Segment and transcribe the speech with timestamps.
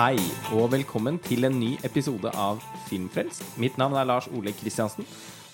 [0.00, 0.16] Hei,
[0.56, 3.42] og velkommen til en ny episode av Filmfrelst.
[3.60, 5.04] Mitt navn er Lars Ole Kristiansen,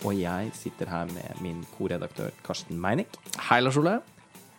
[0.07, 3.17] og jeg sitter her med min koredaktør Karsten Meinick.
[3.49, 3.97] Hei, Lars Ole.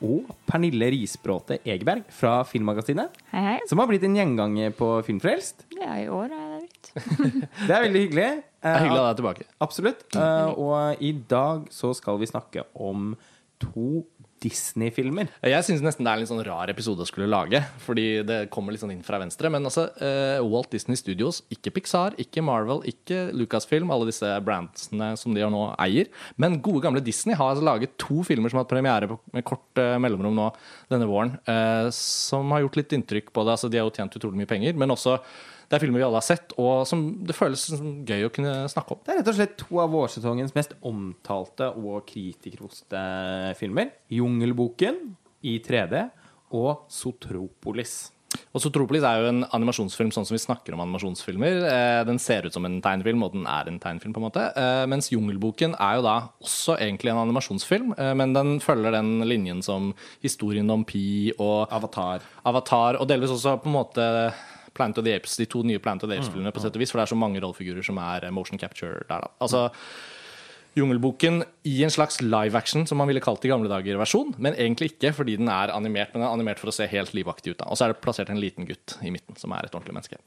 [0.04, 3.56] Og Pernille Risbråte Egeberg fra Filmmagasinet, Hei, hei.
[3.72, 5.64] som har blitt en gjenganger på Filmfrelst.
[5.80, 6.92] Ja, i år er det blitt.
[7.70, 8.30] Det er veldig hyggelig.
[8.44, 9.50] Det er hyggelig å ha deg tilbake.
[9.70, 10.06] Absolutt.
[10.20, 13.14] Eh, og i dag så skal vi snakke om
[13.64, 14.04] to
[14.44, 15.30] Disney-filmer.
[15.46, 18.40] Jeg syns nesten det er en litt sånn rar episode å skulle lage, fordi det
[18.54, 19.52] kommer litt sånn inn fra venstre.
[19.54, 25.12] Men altså, uh, Walt Disney Studios, ikke Pixar, ikke Marvel, ikke Lucasfilm, alle disse brandsene
[25.20, 26.12] som de nå eier.
[26.42, 29.82] Men gode, gamle Disney har altså laget to filmer som har hatt premiere med kort
[29.82, 30.50] uh, mellomrom nå
[30.94, 33.58] denne våren, uh, som har gjort litt inntrykk på det.
[33.58, 35.18] Altså, de har jo tjent utrolig mye penger, men også
[35.68, 38.54] det er filmer vi alle har sett, og som det føles som gøy å kunne
[38.72, 39.02] snakke om.
[39.04, 43.02] Det er rett og slett to av vårsesongens mest omtalte og kritikerroste
[43.60, 43.92] filmer.
[44.08, 45.02] 'Jungelboken'
[45.44, 46.08] i 3D
[46.56, 48.12] og 'Sotropolis'.
[48.56, 51.62] Og Sotropolis er jo en animasjonsfilm sånn som vi snakker om animasjonsfilmer.
[51.68, 54.44] Eh, Den ser ut som en tegnefilm, og den er en tegnefilm, på en måte.
[54.56, 59.22] Eh, Mens Jungelboken er jo da også egentlig en animasjonsfilm, eh, men den følger den
[59.28, 62.22] linjen som historien om Pi og Avatar.
[62.46, 64.34] Avatar, og delvis også på en måte
[64.78, 66.94] Planet of the Apes, de to nye Planet of the Apes-filmene, på sett og vis,
[66.94, 69.34] for det er så mange rollefigurer som er eh, motion capture der, da.
[69.42, 69.66] Altså,
[70.78, 74.54] Jungelboken i en slags live action, som man ville kalt det i gamle dager-versjon, men
[74.54, 77.56] egentlig ikke fordi den er animert, men den er animert for å se helt livaktig
[77.56, 77.58] ut.
[77.64, 77.66] da.
[77.72, 80.20] Og så er det plassert en liten gutt i midten, som er et ordentlig menneske.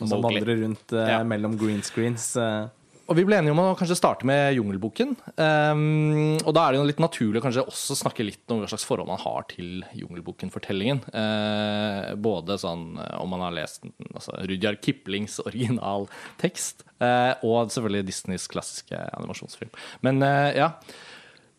[0.00, 1.20] Og som vandrer rundt eh, Ja.
[1.22, 2.32] mellom green screens.
[2.36, 2.66] eh.
[3.06, 5.12] Og vi ble enige om å kanskje starte med Jungelboken.
[5.38, 8.70] Um, og da er det jo litt naturlig å kanskje også snakke litt om hva
[8.70, 11.04] slags forhold man har til Jungelboken-fortellingen.
[11.14, 18.08] Uh, både sånn eh, om man har lest altså Rudyard Kiplings originaltekst, uh, og selvfølgelig
[18.10, 19.70] Disneys klassiske animasjonsfilm.
[20.06, 20.72] Men uh, ja.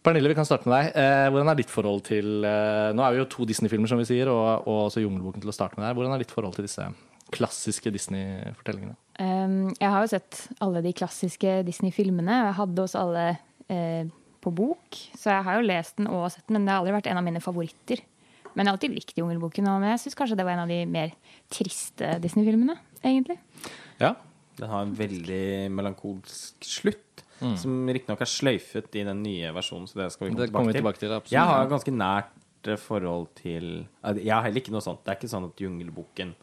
[0.03, 1.31] Pernille, vi kan starte med deg.
[1.33, 4.63] Hvordan er ditt forhold til Nå er vi jo to Disney-filmer, som vi sier, og,
[4.63, 5.97] og også Jungelboken til å starte med der.
[5.97, 6.85] Hvordan er ditt forhold til disse
[7.33, 8.95] klassiske Disney-fortellingene?
[9.17, 12.41] Um, jeg har jo sett alle de klassiske Disney-filmene.
[12.47, 13.25] Jeg hadde også alle
[13.73, 14.09] eh,
[14.43, 16.95] på bok, så jeg har jo lest den og sett den, men det har aldri
[16.99, 18.03] vært en av mine favoritter.
[18.53, 20.79] Men jeg har alltid likt Jungelboken, og jeg syns kanskje det var en av de
[20.89, 21.11] mer
[21.53, 23.37] triste Disney-filmene, egentlig.
[24.01, 24.15] Ja,
[24.57, 27.21] Den har en veldig melankolsk slutt,
[27.61, 29.85] som riktignok er sløyfet i den nye versjonen.
[29.85, 31.11] Så det skal vi komme det kommer vi tilbake til.
[31.11, 31.17] til.
[31.19, 31.35] absolutt.
[31.35, 35.03] Jeg har ganske nært eh, forhold til eh, Jeg har heller ikke noe sånt.
[35.05, 36.33] Det er ikke sånn at Jungelboken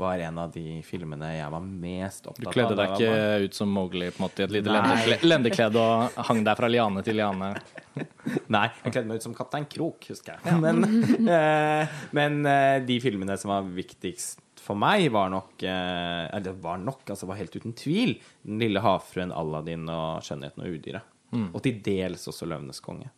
[0.00, 2.50] var en av de filmene jeg var mest opptatt av.
[2.50, 5.80] Du kledde deg ikke ikke ut som Mowgli på en måte, i et lite lendeklede
[5.80, 7.50] og hang deg fra liane til liane.
[8.54, 10.60] Nei, jeg kledde meg ut som Kaptein Krok, husker jeg.
[10.62, 10.84] Men,
[11.36, 16.80] eh, men eh, de filmene som var viktigst for meg, var nok eh, Eller var
[16.82, 21.16] nok, altså var helt uten tvil Den lille havfruen, Aladdin og Skjønnheten og udyret.
[21.30, 23.08] Og til dels også Løvenes konge.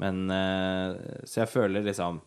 [0.00, 2.20] Men eh, Så jeg føler liksom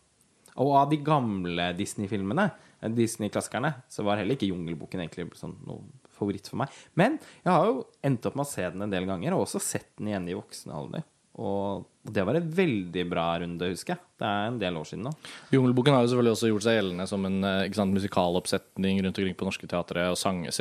[0.58, 2.48] Og av de gamle Disney-filmene,
[2.80, 5.82] Disney-klassikerne, så var heller ikke Jungelboken egentlig sånn noe
[6.18, 6.74] favoritt for meg.
[6.98, 9.62] Men jeg har jo endt opp med å se den en del ganger, og også
[9.62, 11.06] sett den igjen i voksen alder.
[11.38, 14.02] Og det var en veldig bra runde, husker jeg.
[14.18, 15.10] Det er en del år siden nå.
[15.54, 19.36] Jungelboken har jo selvfølgelig også gjort seg gjeldende som en eh, sant, musikaloppsetning rundt omkring
[19.38, 20.06] på norske teatre.
[20.10, 20.54] Og sanger,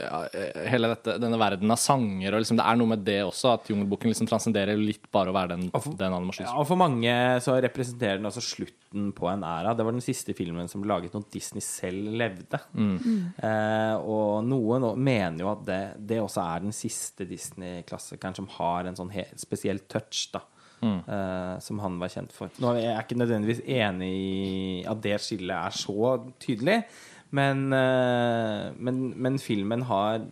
[0.00, 2.34] ja, eh, hele dette, denne verden av sanger.
[2.36, 5.36] Og liksom, det er noe med det også, at Jungelboken liksom transcenderer litt bare å
[5.36, 6.48] være den, Og for- den animasjons...
[6.50, 7.14] Ja, og for mange
[7.44, 9.72] så representerer den også slutten på en æra.
[9.78, 12.60] Det var den siste filmen som ble laget når Disney selv levde.
[12.76, 15.80] Eh, og noen mener jo at det,
[16.10, 20.42] det også er den siste Disney-klassikeren som har en sånn spesiell touch, da.
[20.80, 22.52] Eh, som han var kjent for.
[22.62, 26.78] Nå er jeg ikke nødvendigvis enig i at det skillet er så tydelig,
[27.36, 30.24] men, uh, men, men filmen har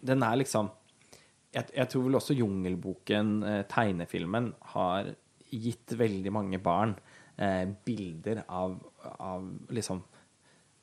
[0.00, 0.70] Den er liksom
[1.52, 5.10] jeg, jeg tror vel også Jungelboken, uh, tegnefilmen, har
[5.52, 6.94] gitt veldig mange barn
[7.36, 8.78] eh, bilder av,
[9.20, 10.00] av liksom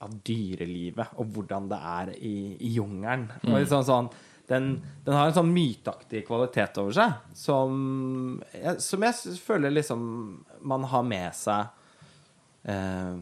[0.06, 3.26] av dyrelivet og hvordan det er i, i jungelen.
[3.50, 4.12] Litt sånn, sånn,
[4.50, 4.70] den,
[5.06, 8.40] den har en sånn myteaktig kvalitet over seg som
[8.82, 10.02] som jeg føler liksom
[10.70, 11.70] man har med seg
[12.70, 13.20] eh,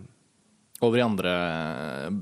[0.86, 2.18] Over i andre eh,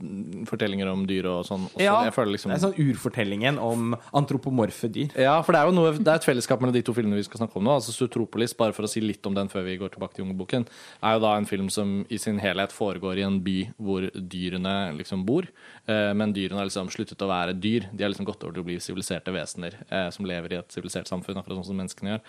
[0.47, 1.65] fortellinger om dyr og sånn.
[1.67, 1.81] Også.
[1.83, 2.53] Ja, jeg føler liksom...
[2.53, 5.11] det er sånn urfortellingen om antropomorfe dyr.
[5.19, 7.25] Ja, for det er jo noe, det er et fellesskap mellom de to filmene vi
[7.27, 7.73] skal snakke om nå.
[7.81, 10.67] Altså Sutropolis, bare for å si litt om den før vi går tilbake til Jungelboken,
[11.03, 14.75] er jo da en film som i sin helhet foregår i en by hvor dyrene
[15.01, 15.51] liksom bor.
[15.91, 17.89] Eh, men dyrene har liksom sluttet å være dyr.
[17.91, 20.79] De har liksom gått over til å bli siviliserte vesener eh, som lever i et
[20.79, 22.27] sivilisert samfunn, akkurat sånn som menneskene gjør.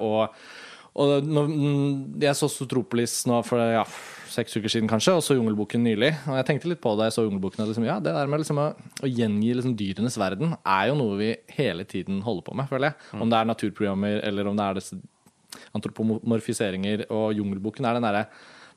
[0.00, 0.38] Og
[1.00, 1.92] og når, mm,
[2.22, 3.82] jeg så Sotropolis nå for ja,
[4.30, 6.12] seks uker siden, kanskje, og så Jungelboken nylig.
[6.30, 7.64] Og jeg tenkte litt på det jeg så Jungelboken.
[7.66, 8.66] Liksom, ja, det der med liksom å,
[9.02, 12.92] å gjengi liksom dyrenes verden er jo noe vi hele tiden holder på med, føler
[12.92, 13.08] jeg.
[13.24, 15.00] Om det er naturprogrammer, eller om det er disse
[15.76, 17.06] antropomorfiseringer.
[17.10, 18.26] Og Jungelboken er den derre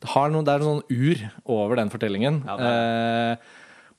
[0.03, 2.41] det, noe- det er noe sånn ur over den fortellingen.
[2.47, 3.37] Ja, eh,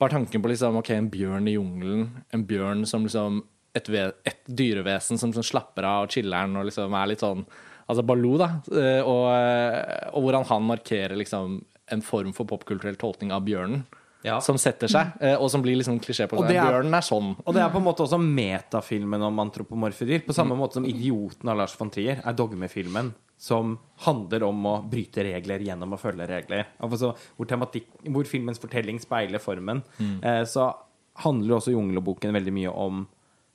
[0.01, 3.43] bare tanken på liksom, ok, en bjørn i jungelen, en bjørn som liksom
[3.75, 3.89] et,
[4.27, 7.47] et dyrevesen som, som slapper av og chiller'n og liksom er litt sånn
[7.89, 8.49] Altså Baloo, da.
[8.73, 13.85] eh, Og, eh, og hvordan han markerer liksom en form for popkulturell tolkning av bjørnen.
[14.25, 14.39] Ja.
[14.41, 16.57] Som setter seg, eh, og som blir liksom klisjé på Og det.
[16.57, 17.37] er- Bjørnen er sånn.
[17.47, 20.21] Og det er på en måte også metafilmen om antropomorfe dyr.
[20.25, 24.89] På samme måte som 'Idioten' av Lars von Trier er dogmefilmen som handler om å
[24.89, 26.65] bryte regler gjennom å følge regler.
[26.81, 29.83] Altså, hvor, tematikk, hvor filmens fortelling speiler formen.
[30.23, 30.75] Eh, så
[31.19, 33.07] handler også Jungelboken veldig mye om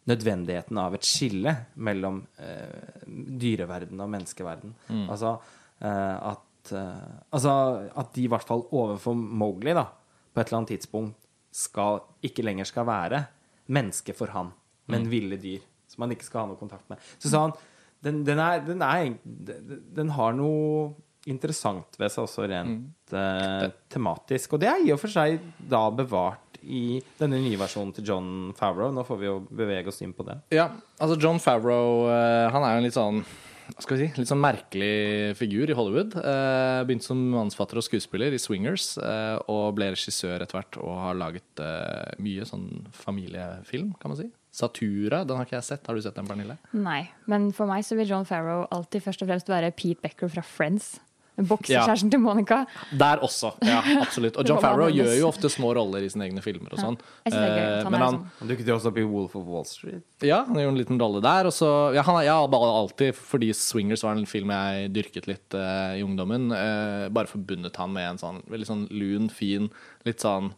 [0.09, 1.53] nødvendigheten av et skille
[1.85, 4.75] mellom eh, dyreverden og menneskeverden.
[5.05, 7.55] Altså eh, at eh, Altså
[7.97, 9.85] at de i hvert fall overfor Mowgli, da,
[10.33, 13.23] på et eller annet tidspunkt skal, ikke lenger skal være
[13.73, 14.51] menneske for han,
[14.89, 15.61] men ville dyr.
[15.89, 17.01] Som han ikke skal ha noe kontakt med.
[17.17, 17.55] Så sa han
[18.05, 19.09] den, den, er, den, er,
[19.97, 20.93] den, har noe
[21.29, 24.55] interessant ved seg også rent eh, tematisk.
[24.55, 28.31] Og det er i og for seg da bevart i denne nye versjonen til John
[28.57, 28.93] Favreau.
[28.95, 30.39] Nå får vi jo bevege oss inn på det.
[30.55, 33.23] Ja, altså John Favreau eh, Han er jo en litt sånn
[33.69, 36.15] hva skal vi si, litt sånn merkelig figur i Hollywood.
[36.17, 40.95] Eh, begynte som manusfatter og skuespiller i Swingers, eh, og ble regissør etter hvert og
[41.03, 41.61] har laget
[42.17, 42.65] mye sånn
[42.97, 44.25] familiefilm, kan man si.
[44.49, 45.85] Satura, den har ikke jeg sett.
[45.85, 46.57] Har du sett den, Pernille?
[46.73, 50.33] Nei, men for meg så vil John Farrow alltid først og fremst være Pete Becker
[50.33, 50.95] fra Friends.
[51.47, 52.63] Boksekjæresten til Monica.
[52.99, 54.37] Der også, ja, absolutt.
[54.39, 56.99] Og John Farrow gjør jo ofte små roller i sine egne filmer og sånn.
[57.25, 57.35] Gøy.
[57.35, 58.29] Eh, Han men han, sånn.
[58.41, 60.05] Han dukket jo også opp i Wolf of Wall Street.
[60.25, 61.49] Ja, han gjorde en liten rolle der.
[61.49, 65.95] Og så, ja, han, har alltid, fordi Swingers var en film jeg dyrket litt uh,
[65.97, 69.69] i ungdommen, uh, bare forbundet han med en sånn veldig sånn lun, fin,
[70.07, 70.53] litt sånn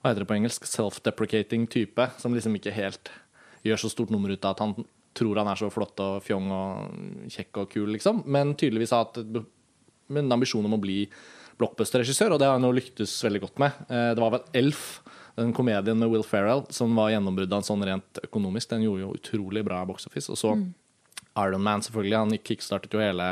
[0.00, 0.66] Hva heter det på engelsk?
[0.68, 2.10] Self-deprecating type.
[2.22, 3.10] Som liksom ikke helt
[3.66, 4.76] gjør så stort nummer ut av at han
[5.16, 8.22] tror han er så flott og fjong og kjekk og kul, liksom.
[8.28, 9.38] Men tydeligvis har hatt et
[10.08, 11.08] med en ambisjon om å bli
[11.58, 13.72] blockbuster-regissør, og det har han jo lyktes veldig godt med.
[13.88, 15.02] Eh, Det var vel Elf,
[15.36, 18.70] den komedien med Will Ferrell, som var gjennombruddet hans sånn rent økonomisk.
[18.70, 20.30] Den gjorde jo utrolig bra box office.
[20.32, 20.54] Og så
[21.36, 22.16] Iron Man, selvfølgelig.
[22.16, 23.26] Han kickstartet jo hele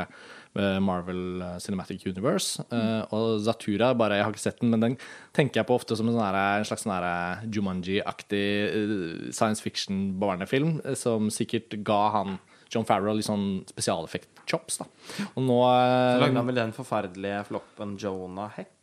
[0.55, 2.61] eh, Marvel eh, Cinematic Universe.
[2.69, 4.97] Eh, og Zatura, bare, jeg har ikke sett den, men den
[5.33, 10.81] tenker jeg på ofte som en, sånn her- en slags sånn Jumanji-aktig uh, science fiction-barnefilm,
[10.95, 12.37] som sikkert ga han
[12.73, 14.79] John Farrow litt sånn spesialeffekt-chops.
[14.81, 14.87] da.
[15.35, 18.74] Og nå Så lagde eh, han vel den forferdelige floppen Jonah Hex?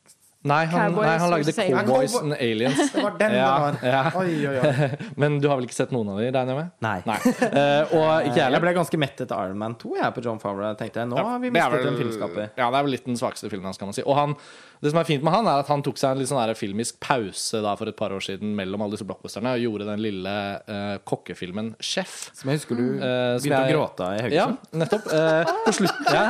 [0.42, 2.80] Nei, han, nei, han lagde Cowboys and Aliens.
[2.94, 3.76] Det var den Ja, det var.
[3.86, 4.00] ja.
[4.18, 4.88] Oi, oi, oi.
[5.22, 6.72] Men du har vel ikke sett noen av de, regner jeg med?
[6.82, 6.96] Nei.
[7.06, 7.18] Nei.
[7.22, 10.40] Uh, og ikke jeg Jeg ble ganske mett etter Iron Man 2 jeg, på John
[10.42, 10.72] Favreau.
[10.72, 12.50] Jeg tenkte nå har vi mistet vel- en filmskaper.
[12.58, 14.02] Ja, det er vel litt den svakeste filmen hans, kan man si.
[14.02, 14.34] Og han,
[14.82, 16.98] det som er fint med han, er at han tok seg en litt sånn filmisk
[17.06, 20.34] pause da for et par år siden mellom alle disse blockbusterne og gjorde den lille
[20.66, 22.16] uh, kokkefilmen Chef.
[22.34, 24.76] Som jeg husker du uh, begynte jeg- å gråte av i Ja, Haugesund.
[24.82, 25.06] nettopp.
[25.12, 26.26] Eh, på, slutt, ja,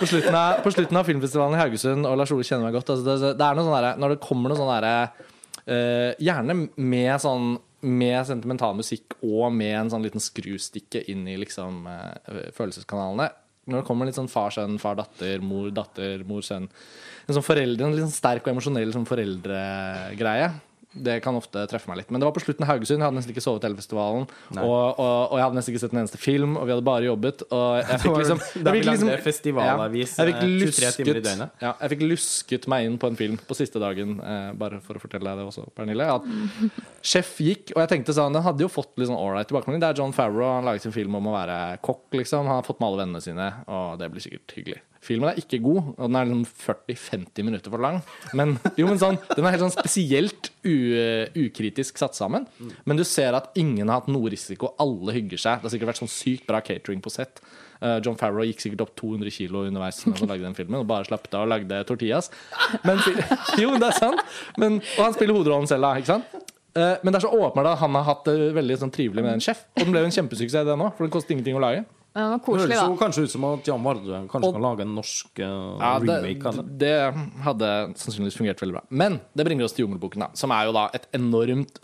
[0.00, 2.90] på, slutten av, på slutten av filmfestivalen i Haugesund, og Lars Ole kjenner meg godt
[2.96, 4.96] altså det, det er noe sånn derre- Når det kommer noe sånn derre
[5.64, 7.54] Uh, Gjerne med sånn
[7.88, 13.30] med sentimental musikk og med en sånn liten skrustikke inn i liksom uh, følelseskanalene.
[13.64, 18.12] Når det kommer litt sånn far-sønn, far-datter, mor-datter, mor-sønn En sånn foreldre, en litt sånn
[18.12, 20.50] sterk og emosjonell sånn foreldregreie.
[20.94, 22.10] Det kan ofte treffe meg litt.
[22.14, 23.00] Men det var på slutten av Haugesund.
[23.00, 24.26] Jeg hadde nesten ikke sovet hele festivalen.
[24.54, 27.08] Og, og, og jeg hadde nesten ikke sett en eneste film, og vi hadde bare
[27.08, 27.44] jobbet.
[27.50, 31.58] Og jeg fikk liksom, Da vi lagde festivalavis, ja, eh, 23 timer i lusket, døgnet.
[31.66, 35.00] ja, jeg fikk lusket meg inn på en film på siste dagen, eh, bare for
[35.00, 36.08] å fortelle deg det også, Pernille.
[36.14, 36.24] At
[37.14, 39.82] Sjef gikk, og jeg tenkte sånn Den hadde jo fått litt sånn ålreit tilbakemelding.
[39.82, 42.46] Det er John Farrow, han laget en film om å være kokk, liksom.
[42.48, 44.80] Han har fått med alle vennene sine, og det blir sikkert hyggelig.
[45.04, 47.98] Filmen er ikke god, og den er liksom 40-50 minutter for lang.
[48.36, 52.46] Men, jo, men sånn, den er helt sånn spesielt ukritisk satt sammen.
[52.88, 54.72] Men du ser at ingen har hatt noe risiko.
[54.82, 55.60] Alle hygger seg.
[55.60, 57.42] Det har sikkert vært sånn sykt bra catering på sett.
[57.84, 60.88] Eh, John Farrow gikk sikkert opp 200 kilo underveis mens han lagde den filmen, og
[60.88, 62.30] bare slappet av og lagde tortillas.
[62.86, 63.02] Men,
[63.62, 64.22] jo, det er sant.
[64.60, 65.94] Men, og han spiller hovedrollen selv, da.
[66.00, 66.38] Ikke sant?
[66.74, 69.36] Eh, Men det er så åpenbart at han har hatt det veldig sånn trivelig med
[69.36, 69.66] en sjef.
[69.76, 71.84] Og den ble jo en kjempesuksess, det nå, for den kostet ingenting å lage.
[72.14, 72.98] Men det var koselig, høres jo da.
[73.00, 75.46] kanskje ut som at Jan Vardø kanskje kan lage en norsk uh,
[75.82, 76.64] Ja, remake det.
[76.84, 76.96] det
[77.42, 78.82] hadde sannsynligvis fungert veldig bra.
[78.94, 81.80] Men det bringer oss til Jungelboken, da, som er jo da et enormt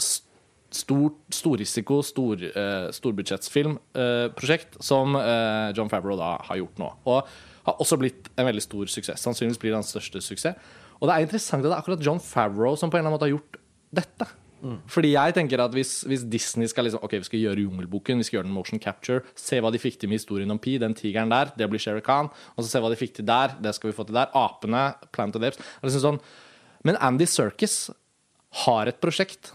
[0.71, 6.93] stort, storrisiko, stor, uh, storbudsjettsfilmprosjekt som uh, John Favreau da har gjort nå.
[7.11, 7.33] Og
[7.67, 9.27] har også blitt en veldig stor suksess.
[9.27, 10.71] Sannsynligvis blir det hans største suksess.
[11.01, 13.19] Og det er interessant at det er akkurat John Favreau som på en eller annen
[13.19, 13.59] måte har gjort
[13.99, 14.31] dette.
[14.61, 14.79] Mm.
[14.93, 18.27] Fordi jeg tenker at hvis, hvis, Disney skal liksom Ok, vi skal gjøre Jungelboken, vi
[18.29, 20.97] skal gjøre den motion capture, se hva de fikk til med historien om Pi, den
[20.97, 23.93] tigeren der, det blir Sherry-Khan Og så se hva de fikk til der, det skal
[23.93, 24.33] vi få til der.
[24.37, 25.63] Apene, Plant of Apes.
[25.85, 26.21] Liksom sånn.
[26.87, 27.91] Men Andy Circus
[28.65, 29.53] har et prosjekt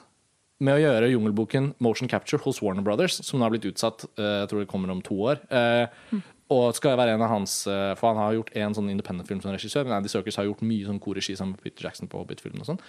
[0.63, 4.45] med å gjøre Jungelboken motion capture hos Warner Brothers, som nå har blitt utsatt, eh,
[4.45, 5.41] jeg tror det kommer om to år.
[5.51, 6.21] Eh,
[6.53, 9.53] og skal være en av hans eh, For han har gjort én sånn independent-film som
[9.55, 12.61] regissør, men Andy Circus har gjort mye sånn korregi sammen med Peter Jackson på Hobbit-filmen
[12.61, 12.81] og sånn.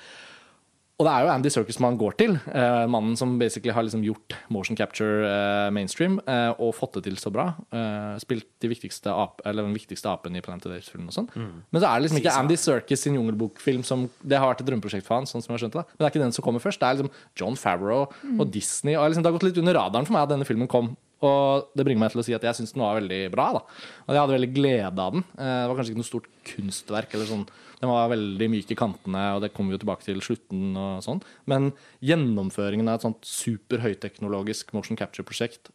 [0.96, 2.38] Og det er jo Andy Circus man går til.
[2.56, 7.02] eh, mannen som basically har liksom gjort motion capture eh, mainstream eh, og fått det
[7.04, 7.50] til så bra.
[7.70, 11.16] Eh, spilt de viktigste ap eller den viktigste apen i Planet of the Apes-filmen og
[11.18, 11.28] sånn.
[11.36, 14.70] Men så er det liksom ikke Andy Circus sin jungelbokfilm som Det har vært et
[14.70, 15.86] drømmeprosjekt for han, sånn som jeg skjønte det.
[15.92, 16.80] Men det er ikke den som kommer først.
[16.80, 18.06] Det er liksom John Favreau
[18.40, 18.96] og Disney.
[18.96, 20.96] Og liksom, det har gått litt under radaren for meg at denne filmen kom.
[21.24, 23.46] Og det bringer meg til å si at jeg syns den var veldig bra.
[23.56, 23.60] da
[24.04, 25.24] Og jeg hadde veldig glede av den.
[25.38, 27.14] Eh, Det var kanskje ikke noe stort kunstverk.
[27.14, 27.46] eller sånn
[27.80, 30.76] Den var veldig myk i kantene, og det kommer vi jo tilbake til slutten.
[30.76, 35.70] og sånn Men gjennomføringen av et sånt superhøyteknologisk motion capture-prosjekt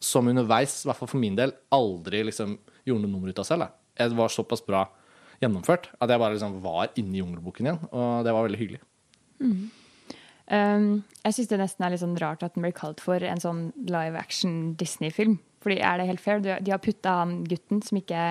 [0.00, 3.44] som underveis, i hvert fall for min del, aldri liksom gjorde noe nummer ut av
[3.44, 3.68] selv.
[3.96, 4.88] Det var såpass bra
[5.42, 7.80] gjennomført at jeg bare liksom var inne i jungelboken igjen.
[7.92, 8.80] Og det var veldig hyggelig.
[10.48, 13.42] Um, jeg syns det nesten er litt sånn rart at den blir kalt for en
[13.42, 15.38] sånn live action Disney-film.
[15.64, 16.40] Fordi er det helt fair?
[16.40, 18.26] De har putta han gutten som ikke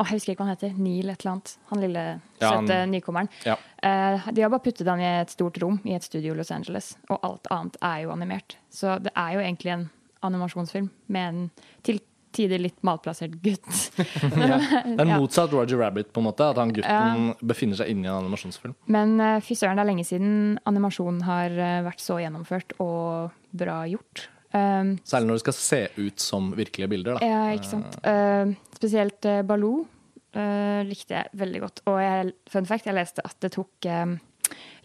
[0.00, 0.76] Å, jeg husker ikke hva han heter.
[0.80, 1.50] Neil et eller annet.
[1.68, 2.02] Han lille
[2.40, 3.28] Ja, søte nykommeren.
[3.44, 3.56] Ja.
[3.82, 6.52] Uh, de har bare puttet han i et stort rom i et studio i Los
[6.54, 8.56] Angeles, og alt annet er jo animert.
[8.72, 9.84] Så det er jo egentlig en
[10.24, 11.42] animasjonsfilm med en
[11.84, 12.00] til
[12.36, 13.68] tider litt malplassert gutt.
[14.00, 16.50] Det er motsatt Roger Rabbit, på en måte.
[16.52, 18.76] At han gutten befinner seg inni en animasjonsfilm.
[18.92, 23.34] Men uh, fy søren, det er lenge siden animasjonen har eh, vært så gjennomført og
[23.56, 24.28] bra gjort.
[24.50, 27.18] Um, Særlig når det skal se ut som virkelige bilder.
[27.18, 27.26] da.
[27.26, 27.98] ja, ikke sant.
[28.02, 31.82] Uh, spesielt uh, Baloo uh, likte jeg veldig godt.
[31.90, 34.16] Og jeg, fun fact, jeg leste at det tok eh,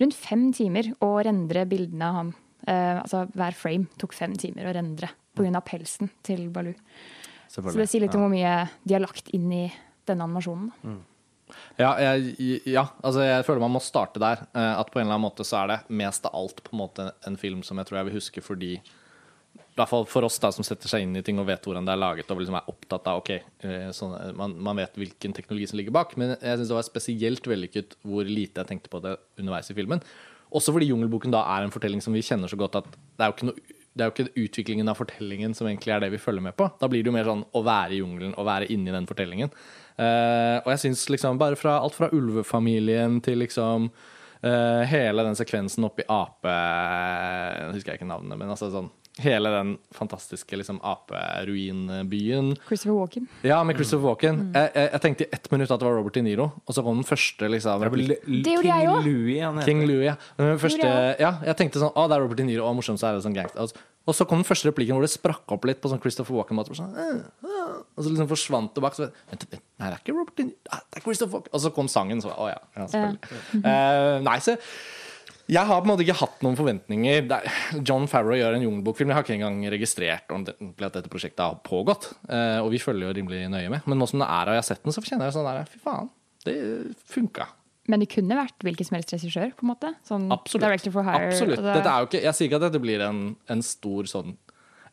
[0.02, 2.34] rundt fem timer å rendre bildene av ham.
[2.66, 5.60] Altså hver frame tok fem timer å rendre pga.
[5.62, 6.74] pelsen til Baloo.
[7.56, 9.66] Så det sier litt om hvor mye de har lagt inn i
[10.06, 10.72] denne animasjonen.
[10.84, 11.02] Mm.
[11.78, 12.36] Ja, jeg,
[12.66, 14.46] ja, altså jeg føler man må starte der.
[14.58, 16.82] eh, At på en eller annen måte så er det mest av alt på en
[16.82, 18.72] måte en film som jeg tror jeg vil huske fordi
[19.76, 21.84] i hvert fall for oss da som setter seg inn i ting og vet hvordan
[21.84, 23.32] det er laget, og liksom er opptatt av ok,
[23.68, 26.14] eh, sånn, man, man vet hvilken teknologi som ligger bak.
[26.16, 29.76] Men jeg syns det var spesielt vellykket hvor lite jeg tenkte på det underveis i
[29.76, 30.00] filmen.
[30.56, 33.32] Også fordi Jungelboken da er en fortelling som vi kjenner så godt at det er
[33.32, 36.20] jo ikke noe det er jo ikke utviklingen av fortellingen som egentlig er det vi
[36.20, 36.68] følger med på.
[36.82, 39.54] Da blir det jo mer sånn å være i jungelen og være inni den fortellingen.
[39.96, 45.40] Uh, og jeg syns liksom bare fra alt fra ulvefamilien til liksom uh, hele den
[45.40, 46.58] sekvensen oppi ape...
[47.64, 48.92] Nå husker jeg ikke navnet, men altså sånn
[49.24, 52.50] Hele den fantastiske liksom aperuinbyen.
[52.68, 53.30] Christopher Walken.
[53.48, 54.42] Ja, med Christopher Walken.
[54.52, 56.84] Jeg, jeg, jeg tenkte i ett minutt at det var Robert De Niro, og så
[56.84, 59.06] kom den første liksom Det gjorde jeg King også.
[59.08, 59.70] Louis, han heter.
[59.70, 60.16] King Louis, ja.
[60.60, 60.90] Første,
[61.24, 61.32] ja.
[61.48, 63.38] Jeg tenkte sånn Å, det er Robert De Niro, og morsomt så er det sånn
[63.38, 63.62] gangster.
[63.64, 66.36] Altså, Og så kom den første replikken hvor det sprakk opp litt på sånn Christopher
[66.42, 66.76] Walken-måte.
[66.76, 69.00] Sånn, «Øh, øh», og så liksom forsvant det bak.
[69.00, 71.56] Så, vent, vent, nei, det er ikke Robert De Niro, ah, det er Christopher Walken.
[71.56, 72.60] Og så kom sangen, så å ja.
[72.76, 73.64] ja selvfølgelig.
[73.64, 74.60] Uh, nei, så
[75.52, 77.28] jeg har på en måte ikke hatt noen forventninger.
[77.30, 79.12] Er- John Farrow gjør en jungelbokfilm.
[79.12, 82.10] Jeg har ikke engang registrert ordentlig at dette prosjektet har pågått.
[82.30, 83.86] Eh, og vi følger jo rimelig nøye med.
[83.86, 85.70] Men nå som det er og jeg har sett den, så kjenner jeg sånn der
[85.70, 86.10] Fy faen,
[86.48, 86.58] det
[87.14, 87.48] funka.
[87.86, 89.92] Men det kunne vært hvilken som helst regissør, på en måte.
[90.08, 90.66] Sånn Absolutt.
[90.66, 91.30] Director for hire.
[91.30, 91.62] Absolutt.
[91.62, 93.22] er jo ikke, jeg sier ikke at dette blir en,
[93.54, 94.34] en stor sånn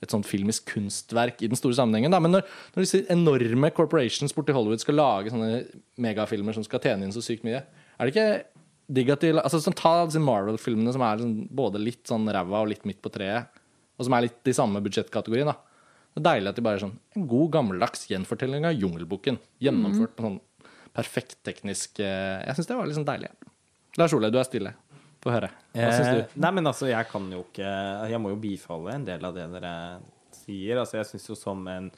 [0.02, 2.10] et sånt filmisk kunstverk i den store sammenhengen.
[2.10, 2.18] Da.
[2.18, 5.62] Men når, når disse enorme corporations borti Hollywood skal lage sånne
[6.02, 8.26] megafilmer som skal tjene inn så sykt mye, er det ikke
[8.90, 12.62] digg at de altså, sånn, Ta disse Marvel-filmene som er sånn, både litt sånn ræva
[12.64, 13.46] og litt midt på treet,
[13.98, 15.46] og som er litt i samme budsjettkategorien.
[15.52, 15.54] da.
[16.12, 19.38] Det er deilig at de bare er sånn En god, gammeldags gjenfortelling av Jungelboken.
[19.64, 20.40] Gjennomført på sånn
[20.92, 23.30] perfekt teknisk eh, Jeg syns det var litt sånn deilig.
[23.96, 24.74] Lars Ole, du er stille.
[25.22, 25.48] Få høre.
[25.72, 26.40] Hva syns Eh, du?
[26.42, 27.70] nei, men altså, jeg kan jo ikke
[28.10, 29.72] Jeg må jo bifalle en del av det dere
[30.36, 30.76] sier.
[30.82, 31.90] Altså, jeg syns jo som en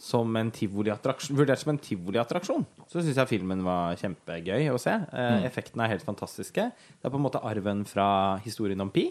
[0.00, 4.94] som en tivoliattraksjon Vurdert som en tivoliattraksjon, så syns jeg filmen var kjempegøy å se.
[5.12, 6.70] Eh, Effektene er helt fantastiske.
[6.72, 9.10] Det er på en måte arven fra historien om Pi.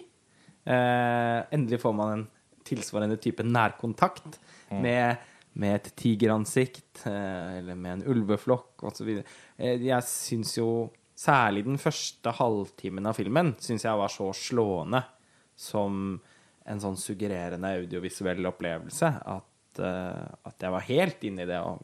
[0.65, 2.25] Eh, endelig får man en
[2.67, 5.21] tilsvarende type nærkontakt med,
[5.53, 9.13] med et tigeransikt eh, eller med en ulveflokk osv.
[9.57, 10.69] Eh, jeg syns jo
[11.19, 15.03] særlig den første halvtimen av filmen syns jeg var så slående
[15.59, 16.19] som
[16.69, 19.45] en sånn suggererende audiovisuell opplevelse at,
[19.77, 21.83] eh, at jeg var helt inne i det og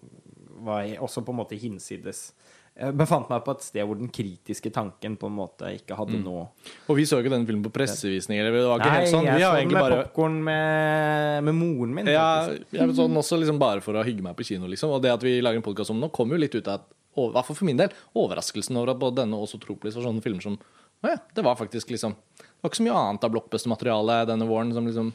[0.65, 2.31] var også på en måte hinsides.
[2.75, 6.17] Jeg befant meg på et sted hvor den kritiske tanken på en måte ikke hadde
[6.19, 6.49] noe
[6.91, 8.49] Og vi så ikke denne filmen på pressevisninger.
[8.49, 9.27] Det var ikke Nei, helt sånn.
[9.29, 12.09] jeg så den med bare popkorn med, med moren min.
[12.11, 12.75] ja, faktisk.
[12.75, 14.91] jeg så den også liksom bare for å hygge meg på kino, liksom.
[14.91, 16.91] Og det at vi lager en podkast om nå, kommer jo litt ut av at,
[17.15, 20.25] i hvert fall for min del, overraskelsen over at både denne og Sotropolis var sånne
[20.25, 20.59] filmer som
[21.05, 22.15] Å ja, det var faktisk liksom
[22.65, 25.11] var ikke så mye annet av blockbuster-materiale denne våren som liksom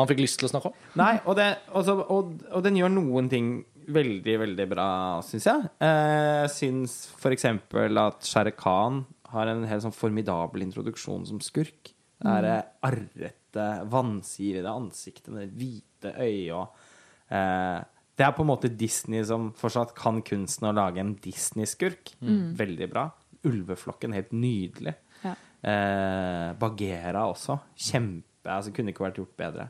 [0.00, 0.76] man fikk lyst til å snakke om.
[0.98, 3.50] Nei, og, det, også, og, og den gjør noen ting
[3.86, 4.86] veldig, veldig bra,
[5.22, 5.68] syns jeg.
[5.78, 7.44] Eh, Jeg syns f.eks.
[7.46, 11.92] at Shere Khan har en helt sånn formidabel introduksjon som skurk.
[12.16, 12.56] Det er det
[12.88, 16.80] arrete, vansirede ansiktet med det hvite øyet og
[17.30, 17.84] eh,
[18.16, 22.14] Det er på en måte Disney som fortsatt kan kunsten å lage en Disney-skurk.
[22.56, 23.10] Veldig bra.
[23.46, 24.94] Ulveflokken, helt nydelig.
[25.66, 25.72] Ja.
[25.72, 27.58] Eh, Bagheera også.
[27.76, 28.22] Kjempe.
[28.46, 29.68] Altså, kunne ikke vært gjort bedre.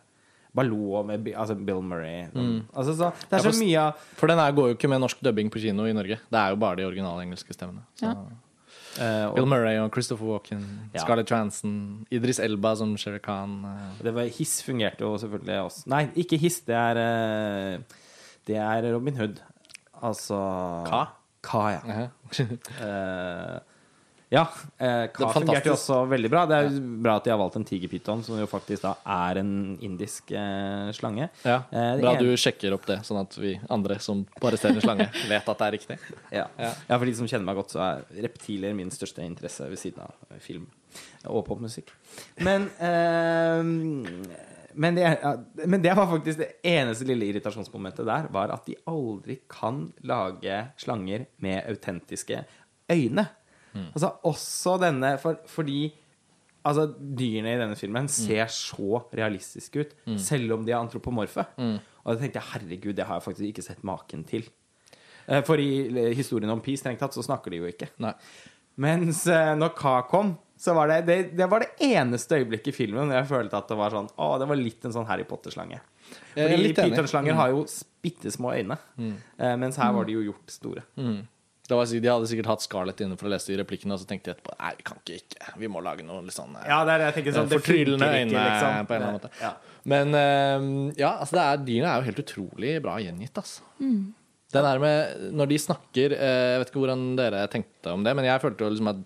[0.57, 2.27] Baloo med altså Bill Murray.
[2.33, 2.63] Sånn.
[2.75, 4.89] Altså, så, det er Ja, så for- mye av For den her går jo ikke
[4.89, 6.17] med norsk dubbing på kino i Norge.
[6.31, 7.83] Det er jo bare de originale engelske stemmene.
[8.01, 8.05] Så.
[8.09, 8.15] Ja.
[8.99, 10.63] eh, Bill Murray og Christopher Walken,
[10.95, 11.01] Ja.
[11.05, 13.65] Scarlett Johansson, Idris Elba som Shere Khan.
[13.65, 14.03] eh.
[14.03, 15.87] det var, Hiss fungerte jo selvfølgelig også.
[15.87, 16.61] Nei, ikke Hiss.
[16.61, 17.79] Det er eh,
[18.47, 19.41] Det er Robin Hood.
[20.03, 21.07] Altså Ka?
[21.43, 21.81] Ka, ja.
[21.85, 22.59] Mhm.
[24.29, 24.43] Ja.
[24.79, 26.41] Eh, Ka Det er fungerte jo også veldig bra.
[26.51, 28.95] Det er jo bra at de har valgt en tigerpyton, som jo faktisk da
[29.31, 29.53] er en
[29.87, 31.29] indisk eh, slange.
[31.45, 34.71] Ja, Eh, Bra en- du sjekker opp det, sånn at vi andre som bare ser
[34.75, 35.99] en slange, vet at det er riktig.
[36.33, 36.49] Ja.
[36.59, 36.73] Ja.
[36.89, 40.03] ja, for de som kjenner meg godt, så er reptiler min største interesse ved siden
[40.03, 40.67] av film
[41.31, 41.93] og popmusikk.
[42.43, 43.63] Men eh,
[44.79, 45.07] men, det,
[45.65, 50.59] men det var faktisk det eneste lille irritasjonsmomentet der, var at de aldri kan lage
[50.83, 52.43] slanger med autentiske
[52.93, 53.25] øyne.
[53.93, 55.81] Altså også denne for, Fordi
[56.67, 61.47] altså, dyrene i denne filmen ser så realistiske ut, selv om de er antropomorfe.
[62.07, 64.47] Og da tenkte jeg herregud, det har jeg faktisk ikke sett maken til.
[65.27, 67.91] Eh, For i eh, historien om Pi, strengt tatt, så snakker de jo ikke.
[68.03, 68.15] Nei.
[68.83, 72.77] Mens eh, når Ka kom, så var det, det Det var det eneste øyeblikket i
[72.77, 75.27] filmen hvor jeg følte at det var sånn Å, det var litt en sånn Harry
[75.29, 75.83] Potter-slange.
[76.37, 77.41] Er Fordi Pyton-slanger mm.
[77.41, 77.65] har jo
[78.05, 79.15] bitte små øyne, mm.
[79.59, 80.85] mens her var de jo gjort store.
[80.95, 81.36] Det
[81.75, 84.31] var, de hadde sikkert hatt Scarlett inne for å lese de replikkene, og så tenkte
[84.31, 85.55] de etterpå Nei, vi kan ikke, ikke.
[85.63, 87.59] Vi må lage noe litt sånn eh, Ja, det er det jeg tenker sånn det
[87.63, 88.87] Fortryllende øyne liksom.
[88.87, 89.33] på en eller annen måte.
[89.41, 89.51] Ja.
[89.95, 90.69] Men eh,
[91.01, 93.67] ja, altså det er, dyrene er jo helt utrolig bra gjengitt, altså.
[94.55, 98.15] Det der med Når de snakker eh, Jeg vet ikke hvordan dere tenkte om det,
[98.17, 99.03] men jeg følte jo liksom at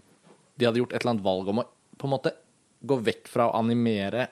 [0.60, 1.66] de hadde gjort et eller annet valg om å
[2.00, 2.32] på en måte
[2.80, 4.26] gå vekk fra å animere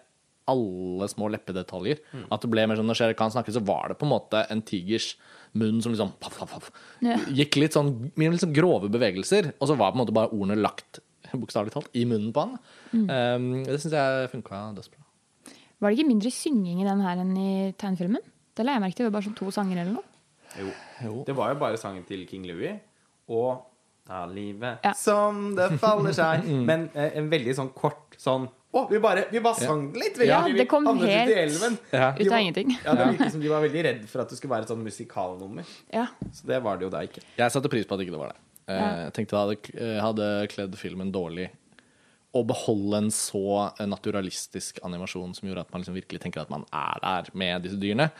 [0.49, 2.00] alle små leppedetaljer.
[2.33, 4.45] At det ble mer sånn når Shere Khan snakket, så var det på en måte
[4.50, 5.12] en tigers
[5.59, 6.70] munn som liksom paff, paff, paff,
[7.05, 7.16] Ja.
[7.33, 10.59] gikk litt sånn litt sånn grove bevegelser, og så var på en måte bare ordene
[10.61, 11.01] lagt
[11.33, 12.59] bokstavelig talt i munnen på han.
[12.94, 15.03] Um, det syns jeg funka dødsbra.
[15.81, 18.22] Var det ikke mindre synging i den her enn i tegnefilmen?
[18.57, 19.07] Det la jeg merke til.
[19.07, 20.05] Det var bare sånn to sanger eller noe.
[20.59, 20.70] Jo.
[21.05, 21.25] Jo.
[21.29, 22.72] Det var jo bare sangen til King Louie
[23.29, 23.64] og
[24.09, 24.94] Da livet Ja.
[24.96, 26.46] som det faller seg.
[26.68, 30.18] Men eh, en veldig sånn kort sånn Å, vi bare, vi bare sang den litt!
[30.20, 31.78] Vi, Ja, vi, det kom helt ut elven.
[31.94, 32.11] Ja.
[32.18, 32.74] De Ut av ingenting.
[32.85, 34.83] Ja, Det virket som de var veldig redd for at det skulle være et sånn
[34.85, 35.70] musikalnummer.
[35.94, 36.04] Ja.
[36.37, 37.22] Så det var det jo da ikke.
[37.38, 38.42] Jeg satte pris på at ikke det var det.
[38.68, 41.48] Eh, Jeg tenkte det hadde, eh, hadde kledd filmen dårlig
[42.37, 43.40] å beholde en så
[43.88, 47.81] naturalistisk animasjon som gjorde at man liksom virkelig tenker at man er der med disse
[47.81, 48.11] dyrene.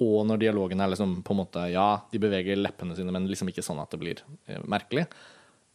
[0.00, 3.50] Og når dialogen er liksom på en måte Ja, de beveger leppene sine, men liksom
[3.52, 5.04] ikke sånn at det blir eh, merkelig.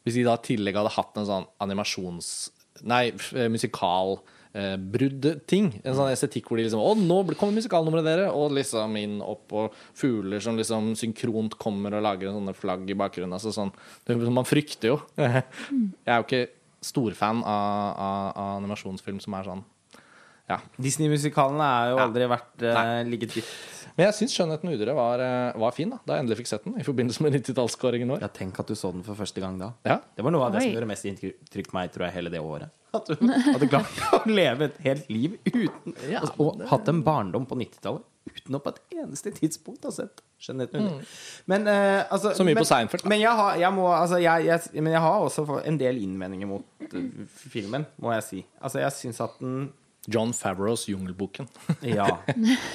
[0.04, 2.34] Hvis de da i tillegg hadde hatt en sånn animasjons...
[2.82, 4.18] Nei, eh, musikal
[4.54, 4.78] eh.
[4.78, 8.26] En sånn estetikk hvor de liksom Å, nå kommer musikalnummeret dere!
[8.34, 12.98] Og liksom inn opp, og fugler som liksom synkront kommer og lager sånne flagg i
[12.98, 13.34] bakgrunnen.
[13.34, 13.74] Altså sånn
[14.34, 15.00] Man frykter jo.
[15.18, 16.46] Jeg er jo ikke
[16.84, 19.64] storfan av, av, av animasjonsfilm som er sånn
[20.50, 20.58] Ja.
[20.82, 22.08] Disney-musikalene er jo Ja.
[22.08, 23.54] aldri vært uh, ligget dypt.
[23.96, 26.48] Men jeg syns 'Skjønnheten og udyret' var, eh, var fin da Da jeg endelig fikk
[26.50, 28.22] sett den i forbindelse med 90-tallskåringen vår.
[28.22, 29.74] Ja, tenk at du så den for første gang da.
[29.86, 30.00] Ja.
[30.18, 32.42] Det var noe av det som gjorde mest inntrykk på meg tror jeg, hele det
[32.42, 32.72] året.
[32.94, 36.68] At du hadde klart å leve et helt liv uten Ja, og, det...
[36.70, 38.02] hatt en barndom på 90-tallet
[38.34, 41.06] uten å på et eneste tidspunkt ha sett Skjønnheten under.
[41.46, 42.36] Men uh, altså Mm.
[42.36, 43.10] Så mye men, på Seinfeld, da.
[43.14, 46.48] Men jeg har, jeg må, altså, jeg, jeg, men jeg har også en del innvendinger
[46.50, 48.46] mot uh, filmen, må jeg si.
[48.60, 49.70] Altså, jeg syns at den
[50.08, 51.48] John Favreaus 'Jungelboken'.
[51.98, 52.08] ja.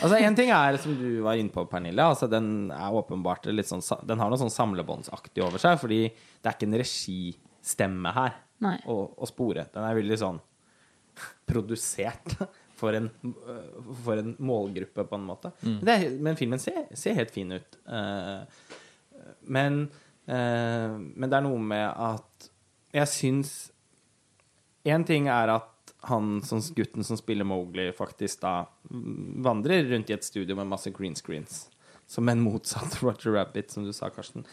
[0.02, 3.68] Altså, en ting er, som du var inne på, Pernille, altså, den er åpenbart litt
[3.68, 8.38] sånn Den har noe sånn samlebåndsaktig over seg, fordi det er ikke en registemme her
[8.88, 9.68] å, å spore.
[9.74, 10.40] Den er veldig sånn
[11.48, 12.36] produsert
[12.78, 13.08] for en,
[14.04, 15.52] for en målgruppe, på en måte.
[15.64, 17.78] Men, det er, men filmen ser, ser helt fin ut.
[17.90, 18.68] Eh,
[19.50, 19.80] men,
[20.30, 22.52] eh, men det er noe med at
[22.94, 23.56] jeg syns
[24.88, 25.66] Én ting er at
[26.06, 30.70] han som gutten som spiller Mowgli, faktisk da mm, vandrer rundt i et studio med
[30.70, 31.66] masse green screens.
[32.06, 34.46] Som en motsatt Roger Rabbit, som du sa, Karsten.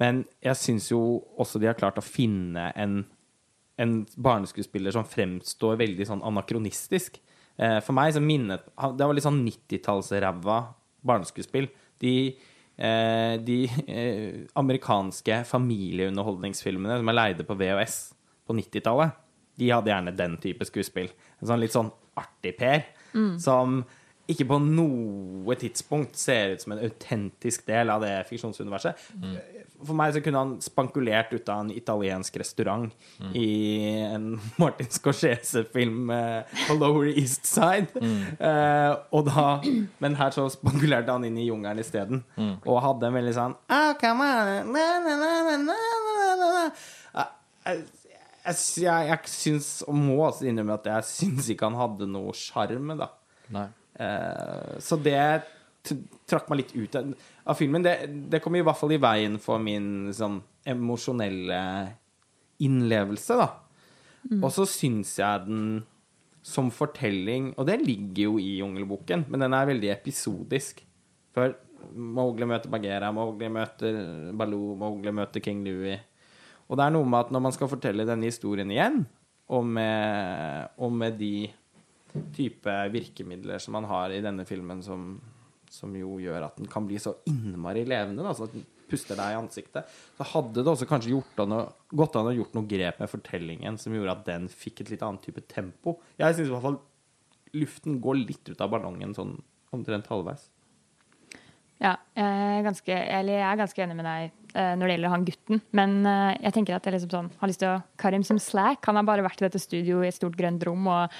[0.00, 1.00] Men jeg syns jo
[1.40, 3.02] også de har klart å finne en,
[3.80, 7.18] en barneskuespiller som fremstår veldig sånn anakronistisk.
[7.60, 8.64] Eh, for meg så minnet
[8.96, 10.62] Det var litt sånn 90-tallsræva
[11.04, 11.68] barneskuespill.
[12.00, 12.14] De,
[12.76, 17.98] eh, de eh, amerikanske familieunderholdningsfilmene som er leide på VHS
[18.48, 19.18] på 90-tallet,
[19.58, 21.10] de hadde gjerne den type skuespill.
[21.40, 22.86] En sånn litt sånn artig Per,
[23.40, 23.82] som
[24.30, 28.94] ikke på noe tidspunkt ser ut som en autentisk del av det fiksjonsuniverset.
[29.82, 32.92] For meg så kunne han spankulert ut av en italiensk restaurant
[33.34, 33.48] i
[34.06, 37.90] en Martin Scorsese-film eh, på Lower East Side.
[38.38, 39.60] Eh, og da,
[39.98, 42.22] men her så spankulerte han inn i jungelen isteden.
[42.64, 44.70] Og hadde en veldig sånn oh, come on.
[44.70, 47.74] Na, na, na, na, na, na, na.
[48.42, 52.34] Jeg, jeg, jeg syns, og må altså innrømme at jeg syns ikke han hadde noe
[52.36, 53.12] sjarm, da.
[53.54, 53.68] Nei.
[54.02, 55.20] Eh, så det
[56.30, 57.12] trakk meg litt ut av
[57.44, 57.82] av filmen.
[57.82, 57.96] Det,
[58.30, 61.62] det kom i hvert fall i veien for min sånn emosjonelle
[62.62, 63.48] innlevelse, da.
[64.38, 65.64] Og så syns jeg den
[66.46, 70.84] som fortelling Og det ligger jo i Jungelboken, men den er veldig episodisk.
[71.34, 71.54] For
[71.92, 73.98] Mowgli møter Bagheera, Mowgli møter
[74.38, 75.98] Baloo, Mowgli møter King Louie.
[76.72, 79.02] Og det er noe med at når man skal fortelle denne historien igjen,
[79.52, 81.50] og med, og med de
[82.32, 85.18] type virkemidler som man har i denne filmen, som,
[85.68, 89.20] som jo gjør at den kan bli så innmari levende, da, sånn at den puster
[89.20, 91.60] deg i ansiktet, så hadde det også kanskje gjort an å,
[91.92, 95.04] gått an å gjort noe grep med fortellingen som gjorde at den fikk et litt
[95.04, 95.98] annet type tempo.
[96.20, 96.80] Jeg syns i hvert fall
[97.56, 99.36] luften går litt ut av ballongen sånn
[99.76, 100.48] omtrent halvveis.
[101.82, 105.62] Ja, jeg er ganske, jeg er ganske enig med deg når det gjelder han gutten.
[105.76, 108.82] Men eh, jeg tenker at jeg liksom sånn, har lyst til å Karim som slack.
[108.88, 111.14] Han har bare vært i dette studioet i et stort grønt rom og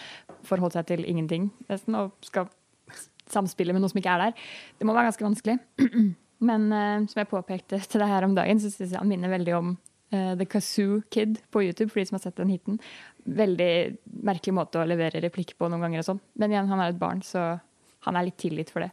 [0.48, 1.50] forholdt seg til ingenting.
[1.70, 2.50] Nesten, og skal
[3.32, 4.50] samspille med noe som ikke er der.
[4.78, 5.56] Det må være ganske vanskelig.
[6.48, 9.32] Men eh, som jeg påpekte til deg her om dagen, så syns jeg han minner
[9.32, 9.74] veldig om
[10.12, 12.80] eh, The Kazoo Kid på YouTube, for de som har sett den hiten.
[13.24, 13.72] Veldig
[14.26, 16.24] merkelig måte å levere replikk på noen ganger og sånn.
[16.40, 17.54] Men igjen, han er et barn, så
[18.02, 18.90] han er litt tilgitt for det.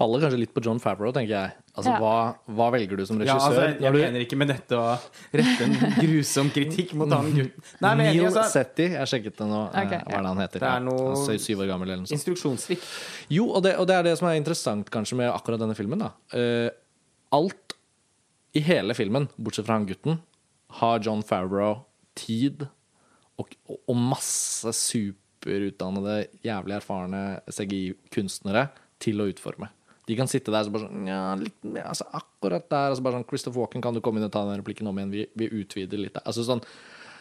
[0.00, 1.50] Faller kanskje litt på John Favreau, tenker jeg.
[1.76, 1.98] Altså, Ja.
[2.00, 2.12] hva,
[2.56, 3.50] hva velger du som Ja, regissør?
[3.50, 4.94] altså, jeg jeg du, mener ikke med dette å
[5.36, 7.66] rette en grusom kritikk mot han gutten.
[7.84, 9.60] Nei, men Neil altså, Setti, jeg sjekket det nå.
[9.68, 10.58] okay, hva er det han heter?
[10.64, 12.16] Det er noe- altså, syv år gammel eller noe sånt.
[12.16, 12.88] instruksjonssvikt.
[13.28, 15.98] Jo, og det, og det er det som er interessant kanskje med akkurat denne filmen.
[16.00, 16.70] da Uh,
[17.36, 17.76] Alt
[18.56, 20.16] i hele filmen, bortsett fra han gutten,
[20.80, 21.84] har John Favreau
[22.16, 22.64] tid
[23.38, 23.52] og,
[23.86, 29.68] og masse superutdannede, jævlig erfarne CGI-kunstnere til å utforme.
[30.08, 32.94] De kan sitte der så bare sånn ja, litt, ja, altså, akkurat der.
[32.94, 35.12] Altså bare sånn, Christopher Walken, kan du komme inn og ta den replikken om igjen?
[35.14, 36.18] Vi, vi utvider litt.
[36.24, 36.64] Altså sånn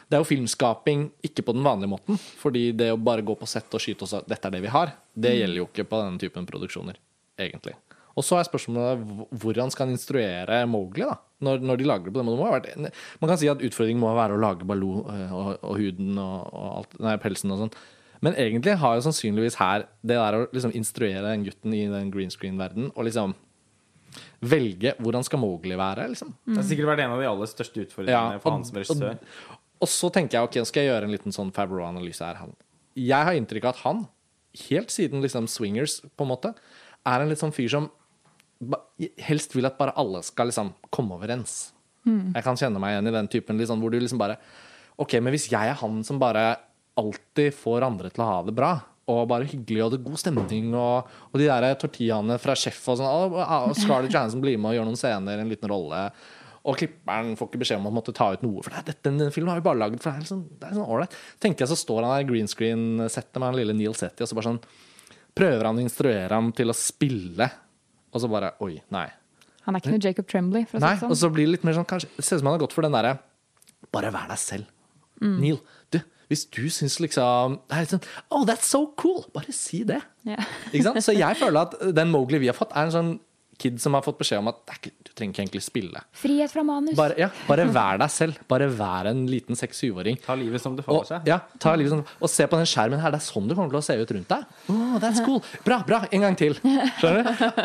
[0.10, 2.18] det er jo filmskaping ikke på den vanlige måten.
[2.42, 4.72] Fordi det å bare gå på sett og skyte og si dette er det vi
[4.74, 6.98] har, det gjelder jo ikke på denne typen produksjoner,
[7.38, 7.76] egentlig.
[8.18, 9.04] Og så er spørsmålet
[9.40, 11.20] hvordan skal han instruere Mowgli, da?
[11.46, 12.90] Når, når de lager det på den måten.
[13.22, 16.50] Man kan si at utfordringen må være å lage Baloo eh, og, og huden og,
[16.50, 17.72] og alt, nei, pelsen og sånn.
[18.22, 22.10] Men egentlig har jo sannsynligvis her det der å liksom instruere den gutten i den
[22.12, 23.36] green screen-verdenen og liksom
[24.42, 26.32] velge hvordan skal Mowgli være, liksom.
[26.48, 29.18] Det har sikkert vært en av de aller største utfordringene for han som regissør.
[29.54, 32.40] og, og så tenker jeg, ok, nå skal jeg gjøre en liten sånn Favreau-analyse her.
[32.42, 32.56] Han.
[33.00, 34.02] Jeg har inntrykk av at han,
[34.66, 36.54] helt siden liksom Swingers, på en måte,
[37.08, 37.90] er en litt sånn fyr som
[38.60, 38.82] ba-
[39.24, 41.70] helst vil at bare alle skal liksom komme overens.
[42.10, 44.40] Jeg kan kjenne meg igjen i den typen liksom, hvor du liksom bare
[45.00, 46.58] Ok, men hvis jeg er han som bare
[47.00, 48.74] alltid får andre til å ha det bra,
[49.10, 52.78] og bare hyggelig og det er god stemning, og, og de der tortillaene fra Chef
[52.92, 56.04] og sånn og, og Scarlett Johansson blir med og gjør noen scener, en liten rolle,
[56.70, 58.62] og klipperen får ikke beskjed om å måtte ta ut noe.
[58.62, 60.68] For det er, dette, denne filmen har vi bare laget for det er sånn, det
[60.68, 61.16] er sånn ålreit.
[61.42, 64.38] Tenker jeg så står han der green screen-settet med han lille Neil Setty, og så
[64.38, 64.60] bare sånn
[65.40, 67.48] prøver han å instruere ham til å spille,
[68.12, 69.08] og så bare Oi, nei.
[69.66, 71.24] Han er ikke noe Jacob Tremblay, for å Nei, si og det sånn.
[71.24, 72.96] så blir det litt mer sånn kanskje, ser ut som han har gått for den
[73.00, 73.16] derre
[73.96, 74.68] Bare vær deg selv.
[75.24, 75.58] Neil,
[75.96, 75.98] du,
[76.30, 79.26] hvis du syns liksom Det er sånn Oh, that's so cool!
[79.34, 80.00] Bare si det.
[80.28, 80.46] Yeah.
[80.70, 81.02] Ikke sant?
[81.04, 83.12] Så jeg føler at den Mowgli vi har fått, er en sånn
[83.60, 86.02] kid som har fått beskjed om at det er ikke, du trenger ikke egentlig spille.
[86.16, 86.96] Frihet fra manus.
[86.98, 88.40] Bare, ja, bare vær deg selv.
[88.50, 90.20] Bare vær en liten seks-syvåring.
[90.24, 91.30] Ta livet som det får seg.
[91.30, 93.14] ja, ta livet som, og se på den skjermen her.
[93.14, 94.58] Det er sånn du kommer til å se ut rundt deg.
[94.72, 95.42] Oh, that's cool.
[95.66, 96.02] Bra, bra.
[96.16, 96.56] En gang til.
[97.02, 97.60] Skjønner du?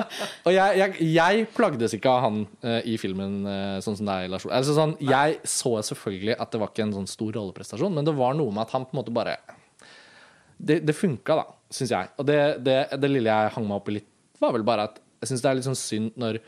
[0.49, 4.17] Og jeg, jeg, jeg plagdes ikke av han uh, i filmen uh, sånn som det
[4.19, 4.47] er i Lars.
[4.51, 8.17] Altså, sånn, jeg så selvfølgelig at det var ikke en sånn stor rolleprestasjon, men det
[8.19, 9.39] var noe med at han på en måte bare
[10.57, 12.11] Det, det funka, da, syns jeg.
[12.19, 15.01] Og det, det, det lille jeg hang meg opp i litt, var vel bare at
[15.23, 16.41] jeg syns det er litt sånn synd når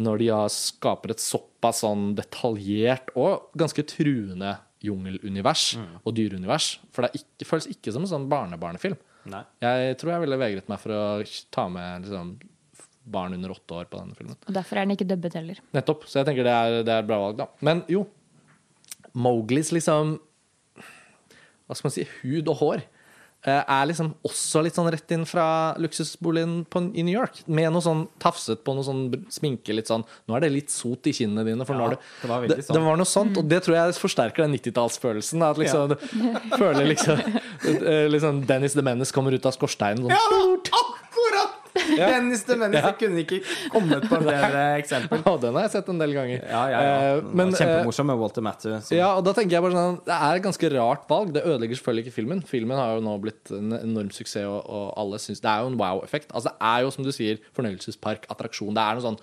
[0.00, 5.74] når de skaper et såpass sånn detaljert og ganske truende jungelunivers
[6.06, 6.78] og dyreunivers.
[6.94, 8.96] For det er ikke, føles ikke som en sånn barnebarnefilm.
[9.30, 9.42] Nei.
[9.60, 11.02] Jeg tror jeg ville vegret meg for å
[11.52, 12.32] ta med liksom,
[13.12, 14.38] barn under åtte år på denne filmen.
[14.46, 15.60] Og derfor er den ikke dubbet heller.
[15.76, 16.06] Nettopp.
[16.08, 17.50] Så jeg tenker det er, det er et bra valg, da.
[17.66, 18.06] Men jo,
[19.10, 20.20] Mowglis liksom
[21.66, 22.82] Hva skal man si hud og hår
[23.48, 27.38] er liksom også litt sånn rett inn fra luksusboligen på, i New York.
[27.48, 29.72] Med noe sånn tafset på noe sånn sminke.
[29.72, 31.64] litt sånn Nå er det litt sot i kinnene dine.
[31.64, 32.76] For nå Ja, er det, det var veldig det, sånn.
[32.76, 35.44] det var noe sånt, og det tror jeg forsterker den 90-tallsfølelsen.
[35.48, 35.96] At liksom, du
[36.60, 37.22] føler liksom,
[37.64, 40.04] eh, liksom Dennis the Menace kommer ut av skorsteinen.
[40.10, 40.60] Sånn,
[42.00, 42.08] Ja!
[42.14, 43.40] Dennis the Menace jeg kunne ikke
[43.74, 45.22] kommet på en bedre eksempel.
[45.28, 46.40] Å, den har jeg sett en del ganger.
[46.48, 46.96] Ja, ja, ja.
[47.18, 48.78] Eh, men, eh, Kjempemorsom med Walter Matthew.
[48.80, 51.32] som- Ja, og da tenker jeg bare sånn Det er et ganske rart valg.
[51.36, 52.42] Det ødelegger selvfølgelig ikke filmen.
[52.48, 55.70] Filmen har jo nå blitt en enorm suksess, og, og alle syns Det er jo
[55.74, 56.32] en wow-effekt.
[56.32, 58.74] Altså, det er jo, som du sier, fornøyelsespark, attraksjon.
[58.74, 59.20] Det er noe sånn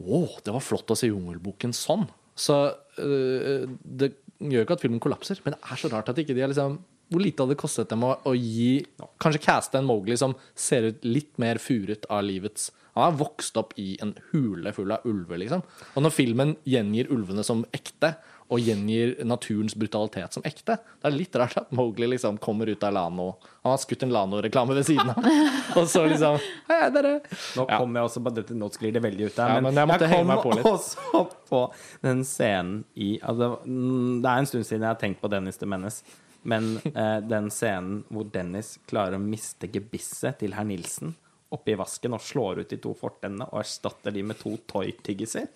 [0.00, 2.06] Å, det var flott å se Jungelboken sånn.
[2.40, 2.56] Så
[2.98, 6.40] øh, det, gjør ikke at filmen kollapser, men det er så rart at ikke de
[6.40, 6.78] har liksom
[7.10, 8.84] Hvor lite hadde det kostet dem å, å gi
[9.22, 13.56] Kanskje caste en Mowgli som ser ut litt mer furet av livets Han har vokst
[13.60, 15.62] opp i en hule full av ulver, liksom.
[15.94, 18.14] Og når filmen gjengir ulvene som ekte,
[18.50, 22.82] og gjengir naturens brutalitet som ekte, Det er litt rart at Mowgli liksom kommer ut
[22.82, 23.28] av Lano
[23.62, 25.28] Han har skutt en Lano-reklame ved siden av,
[25.78, 27.20] og så liksom Hei, dere.
[27.56, 27.78] Nå Ja.
[27.78, 29.54] jeg også på dette, nå sklir det veldig ut der.
[29.54, 30.66] Ja, men jeg måtte henge meg på litt.
[30.66, 31.62] også på
[32.02, 35.60] den scenen i altså, mm, Det er en stund siden jeg har tenkt på Dennis
[35.60, 36.02] the Menace.
[36.42, 41.14] Men eh, den scenen hvor Dennis klarer å miste gebisset til herr Nilsen
[41.50, 45.48] oppi vasken og slår ut de to fortennene og erstatter de med to toy-tyggiser.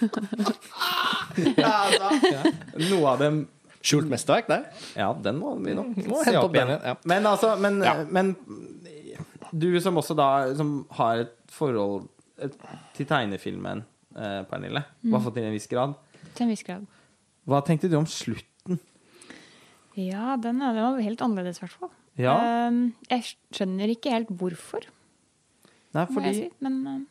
[2.90, 3.44] Noe av dem
[3.86, 4.56] Skjult mesterverk det.
[4.98, 6.72] Ja, den må vi nok Må se opp igjen.
[6.74, 6.94] ja.
[7.06, 7.92] Men altså, men, Ja.
[8.10, 8.32] men
[9.52, 12.08] du som også da som har et forhold
[12.96, 13.84] til tegnefilmen,
[14.16, 15.94] eh, Pernille, i hvert fall til en viss grad.
[16.34, 16.86] Til en viss grad.
[17.46, 18.50] Hva tenkte du om slutten?
[19.96, 21.92] Ja, den, er- den var helt annerledes, i hvert fall.
[22.20, 22.34] Ja.
[22.68, 22.80] Ehm,
[23.10, 24.84] jeg skjønner ikke helt hvorfor,
[25.96, 26.48] Nei, må fordi jeg si.
[26.64, 27.04] Men ehm,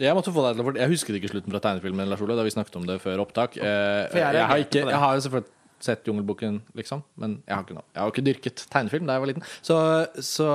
[0.00, 2.36] Jeg måtte få deg til å fort- Jeg husket ikke slutten fra tegnefilmen Lars Ole,
[2.36, 3.56] da vi snakket om det før opptak.
[3.56, 5.52] Eh, jeg jeg, har ikke, jeg har selvfølgelig
[5.84, 7.84] sett Jungelboken, liksom, men jeg har ikke, noe.
[7.92, 9.44] Jeg har ikke dyrket tegnefilm da jeg var liten.
[9.60, 9.76] Så,
[10.24, 10.46] så,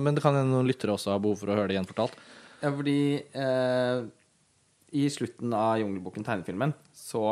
[0.00, 2.16] men det kan hende noen lyttere også har behov for å høre det gjenfortalt.
[2.62, 2.96] Ja, fordi
[3.36, 4.00] eh,
[4.96, 7.24] i slutten av Jungelboken tegnefilmen så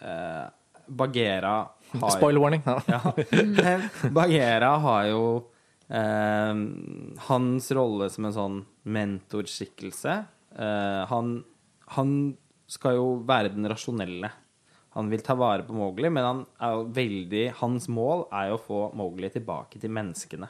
[0.00, 0.46] eh,
[0.88, 1.58] Bagheera
[2.02, 2.62] har Spoiler warning.
[2.66, 2.80] Ja.
[2.86, 3.12] Ja.
[4.16, 5.22] Bagheera har jo
[5.88, 6.62] eh,
[7.28, 8.58] hans rolle som en sånn
[8.96, 10.16] mentorskikkelse.
[10.56, 11.36] Eh, han,
[11.98, 12.16] han
[12.70, 14.32] skal jo være den rasjonelle.
[14.96, 18.56] Han vil ta vare på Mowgli, men han er jo veldig, hans mål er jo
[18.56, 20.48] å få Mowgli tilbake til menneskene.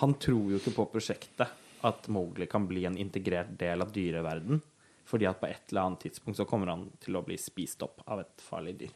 [0.00, 4.62] Han tror jo ikke på prosjektet at Mowgli kan bli en integrert del av dyreverden.
[5.10, 8.04] Fordi at på et eller annet tidspunkt så kommer han til å bli spist opp
[8.06, 8.92] av et farlig dyr.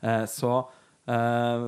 [0.00, 0.52] Eh, så
[1.10, 1.66] eh,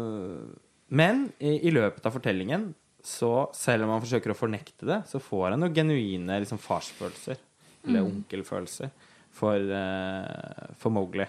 [0.90, 2.70] Men i, løpet av fortellingen,
[3.02, 7.40] så selv om han forsøker å fornekte det, så får han jo genuine liksom, farsfølelser.
[7.86, 8.90] Eller onkelfølelser
[9.32, 11.26] for, eh, for Mowgli.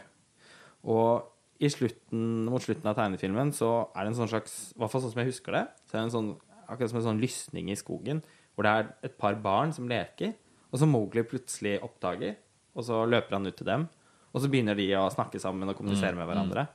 [0.92, 1.28] Og
[1.62, 5.04] i slutten, mot slutten av tegnefilmen så er det en sånn slags I hvert fall
[5.04, 6.30] sånn som jeg husker det, så er det en sånn,
[6.66, 8.24] akkurat som en sånn lysning i skogen,
[8.56, 10.34] hvor det er et par barn som leker,
[10.72, 12.36] og så Mowgli plutselig oppdager,
[12.74, 13.86] og så løper han ut til dem,
[14.32, 16.66] og så begynner de å snakke sammen og kommunisere med hverandre.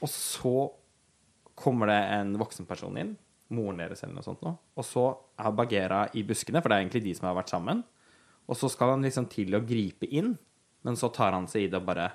[0.00, 0.54] Og så
[1.60, 3.14] kommer det en voksen person inn,
[3.52, 5.04] moren deres eller noe sånt nå, og så
[5.40, 7.82] er Bagheera i buskene, for det er egentlig de som har vært sammen,
[8.50, 10.36] og så skal han liksom til å gripe inn,
[10.86, 12.10] men så tar han seg i det og bare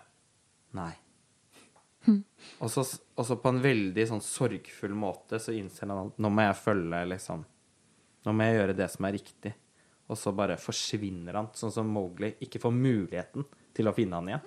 [0.76, 0.92] Nei.
[2.62, 2.84] Og så,
[3.16, 6.58] og så på en veldig sånn sorgfull måte så innser han at nå må jeg
[6.60, 7.46] følge liksom
[8.26, 9.52] Nå må jeg gjøre det som er riktig.
[10.10, 13.46] Og så bare forsvinner han, sånn som Mowgli ikke får muligheten
[13.78, 14.46] til å finne han igjen.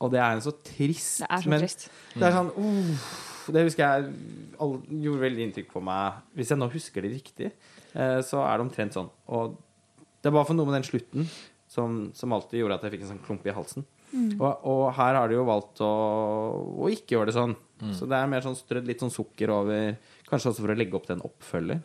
[0.00, 1.88] Og det er en så trist det er så men- trist.
[2.14, 4.12] det er sånn uff, Det husker jeg
[4.60, 6.18] all, gjorde veldig inntrykk på meg.
[6.36, 7.52] Hvis jeg nå husker det riktig,
[7.94, 9.08] eh, så er det omtrent sånn.
[9.28, 9.56] Og
[10.22, 11.26] det var for noe med den slutten
[11.66, 13.86] som, som alltid gjorde at jeg fikk en sånn klump i halsen.
[14.40, 15.88] Og, og her har de jo valgt å,
[16.80, 17.56] å ikke gjøre det sånn.
[17.94, 19.96] Så det er mer sånn strødd litt sånn sukker over
[20.28, 21.78] Kanskje også for å legge opp til en oppfølger.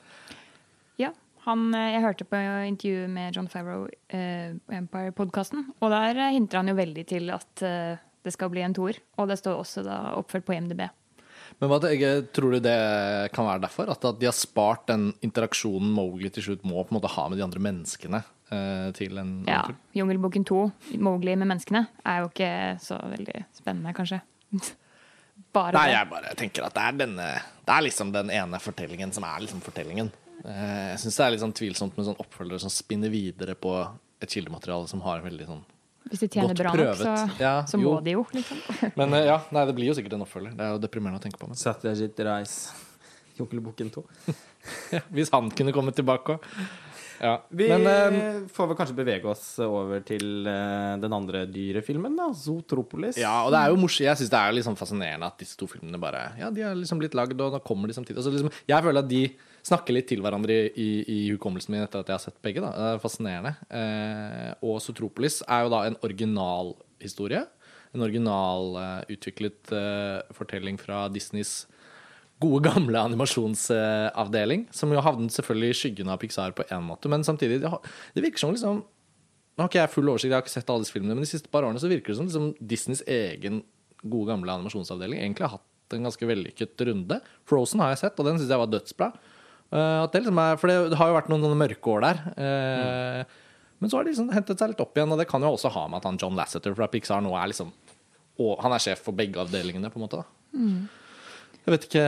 [1.44, 6.62] Han, eh, jeg hørte på intervjuet med John Favreau eh, Empire-podkasten, og der eh, hinter
[6.62, 9.00] han jo veldig til at eh, det skal bli en toer.
[9.20, 10.86] Og det står også da oppført på IMDb.
[11.60, 12.78] Men hva tror du det
[13.36, 13.92] kan være derfor?
[13.92, 17.28] At, at de har spart den interaksjonen Mowgli til slutt må på en måte ha
[17.30, 19.66] med de andre menneskene eh, til en Ja.
[19.98, 20.62] Jungelboken 2,
[21.04, 24.24] Mowgli med menneskene, er jo ikke så veldig spennende, kanskje.
[25.54, 27.26] Bare Nei, jeg bare tenker at det er denne
[27.66, 30.12] Det er liksom den ene fortellingen som er liksom fortellingen.
[30.44, 33.76] Eh, Jeg syns det er litt sånn tvilsomt med sånn oppfølgere som spinner videre på
[34.24, 35.62] et kildemateriale som har veldig sånn
[36.12, 37.14] Hvis de tjener bra nok, så.
[37.40, 38.60] Ja, så må de jo, liksom.
[39.00, 40.56] Men eh, ja, nei, det blir jo sikkert en oppfølger.
[40.58, 41.48] Det er jo deprimerende å tenke på.
[41.48, 41.60] Men.
[41.60, 42.58] Satyajit Reis,
[43.40, 44.04] Jungelboken 2.
[45.16, 46.50] Hvis han kunne kommet tilbake òg.
[47.24, 47.38] Ja.
[47.56, 52.28] Vi Men eh, får vel kanskje bevege oss over til uh, den andre dyrefilmen, da.
[52.36, 53.16] Zootropolis.
[53.22, 54.10] Ja, og det er jo morsomt.
[54.10, 56.76] Jeg syns det er litt liksom fascinerende at disse to filmene bare Ja, de har
[56.76, 58.20] liksom blitt lagd, og nå kommer de samtidig.
[58.20, 59.24] Altså, liksom, jeg føler at de
[59.64, 62.64] snakker litt til hverandre i, i hukommelsen min etter at jeg har sett begge.
[62.64, 62.72] Da.
[62.76, 63.54] Det er fascinerende.
[63.72, 67.46] Eh, og Sotropolis er jo da en originalhistorie.
[67.94, 71.64] En original eh, eh, fortelling fra Disneys
[72.44, 74.68] gode, gamle animasjonsavdeling.
[74.76, 77.72] Som jo havnet selvfølgelig i skyggen av Pixar på én måte, men samtidig Det,
[78.16, 78.84] det virker som liksom
[79.54, 81.30] nå har ikke jeg full oversikt, jeg har ikke sett alle disse filmene, men de
[81.30, 83.60] siste par årene så virker det som liksom Disneys egen
[84.02, 87.20] gode gamle animasjonsavdeling egentlig har hatt en ganske vellykket runde.
[87.46, 89.12] Frozen har jeg sett, og den syns jeg var dødsbra.
[89.74, 92.06] Eh, at det liksom er, for det, det har jo vært noen sånne mørke år
[92.06, 92.20] der.
[92.38, 93.40] Eh,
[93.82, 95.72] Men så har de liksom hentet seg litt opp igjen, og det kan jo også
[95.74, 97.74] ha med at han John Lasseter fra Pixar nå er liksom
[98.42, 100.22] og han er sjef for begge avdelingene, på en måte.
[100.24, 100.58] da.
[100.58, 100.88] Mm.
[101.66, 102.06] Jeg vet ikke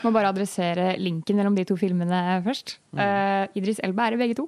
[0.00, 2.78] Må bare adressere linken mellom de to filmene først.
[2.96, 4.46] Eh, Idris Elba er i begge to.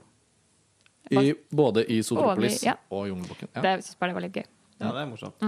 [1.12, 2.74] i, Både i Sotropolis Og ja.
[2.90, 3.50] og Jungelboken.
[3.52, 3.60] Ja.
[3.60, 4.46] Det, jeg synes bare det var litt gøy.
[4.80, 5.44] Ja, det er morsomt.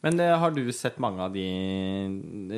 [0.00, 1.42] Men uh, har du sett mange av de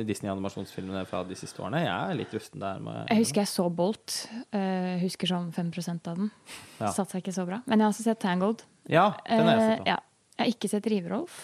[0.07, 1.81] Disney-animasjonsfilmene fra de siste årene?
[1.83, 2.79] Jeg er litt rusten der.
[2.83, 4.15] Med, Jeg husker jeg så Bolt.
[4.55, 6.31] Uh, husker sånn 5% av den.
[6.79, 6.93] Ja.
[6.95, 7.59] Satt seg ikke så bra.
[7.67, 8.63] Men jeg har også sett Tangled.
[8.91, 9.91] Ja, den har jeg sett sett.
[9.91, 9.99] ja.
[10.33, 11.41] Jeg har ikke sett Riverolf.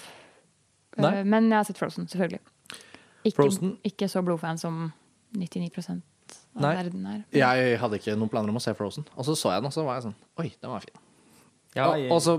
[0.97, 1.11] Eh, Nei.
[1.29, 2.39] men jeg har sett Frozen, selvfølgelig.
[3.23, 3.75] Ikke, Frozen?
[3.85, 4.79] ikke så blodfan som
[5.37, 6.01] 99%
[6.55, 6.71] av Nei.
[6.79, 7.19] verden er.
[7.35, 9.75] Jeg hadde ikke noen planer om å se Frozen, og så så jeg den, og
[9.75, 10.97] så var jeg sånn Oi, den var fin.
[11.77, 12.37] Ja, og, jeg- og så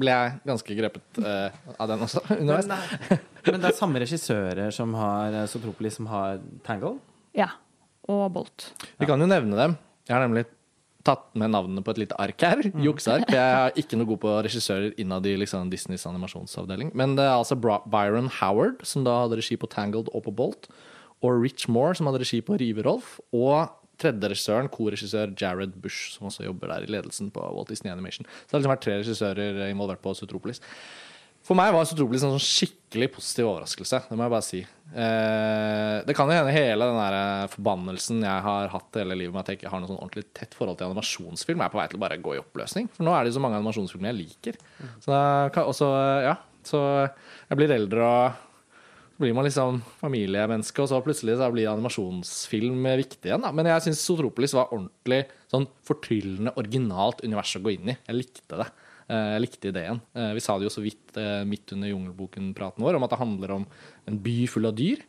[0.00, 2.66] ble jeg ganske grepet uh, av den også underveis.
[2.66, 6.96] Men, men det er samme regissører som har eh, Sotropolis, som har Tangle?
[7.38, 7.50] Ja.
[8.10, 8.72] Og Bolt.
[8.98, 9.76] Vi kan jo nevne dem.
[10.08, 10.42] Jeg har nemlig
[11.06, 12.60] tatt med navnene på et lite ark her.
[12.82, 13.24] Jukseark.
[13.30, 16.90] for Jeg er ikke noe god på regissører innad i liksom, Disneys animasjonsavdeling.
[16.98, 20.66] Men det er altså Byron Howard, som da hadde regi på Tangled og på Bolt.
[21.22, 23.20] Og Rich Moore, som hadde regi på Riverolf.
[23.30, 23.70] Og
[24.02, 28.26] tredje regissøren, korregissør Jared Bush, som også jobber der i ledelsen på Walt Disney Animation.
[28.26, 30.62] Så det har liksom vært tre regissører involvert på Zootropolis.
[31.42, 33.98] For meg var Zootropolis en sånn skikkelig positiv overraskelse.
[34.06, 34.60] Det må jeg bare si.
[34.62, 39.42] Eh, det kan jo hende hele den der forbannelsen jeg har hatt hele livet med
[39.42, 41.88] at jeg ikke har noe sånn ordentlig tett forhold til animasjonsfilm, jeg er på vei
[41.90, 42.86] til å bare gå i oppløsning.
[42.94, 44.62] For nå er det jo så mange animasjonsfilmer jeg liker.
[45.02, 45.90] Så, da også,
[46.28, 46.36] ja,
[46.68, 48.51] så jeg blir eldre og så
[49.20, 53.44] blir man liksom familiemenneske, og så plutselig så blir animasjonsfilm viktig igjen.
[53.44, 53.52] Da.
[53.54, 57.98] Men jeg syns Sotropolis var ordentlig sånn fortryllende, originalt univers å gå inn i.
[58.08, 58.68] Jeg likte det.
[59.08, 60.00] Eh, Jeg likte ideen.
[60.14, 63.20] Eh, Vi sa det jo så vidt eh, midt under Jungelboken-praten vår om at det
[63.20, 63.66] handler om
[64.08, 65.02] en by full av dyr.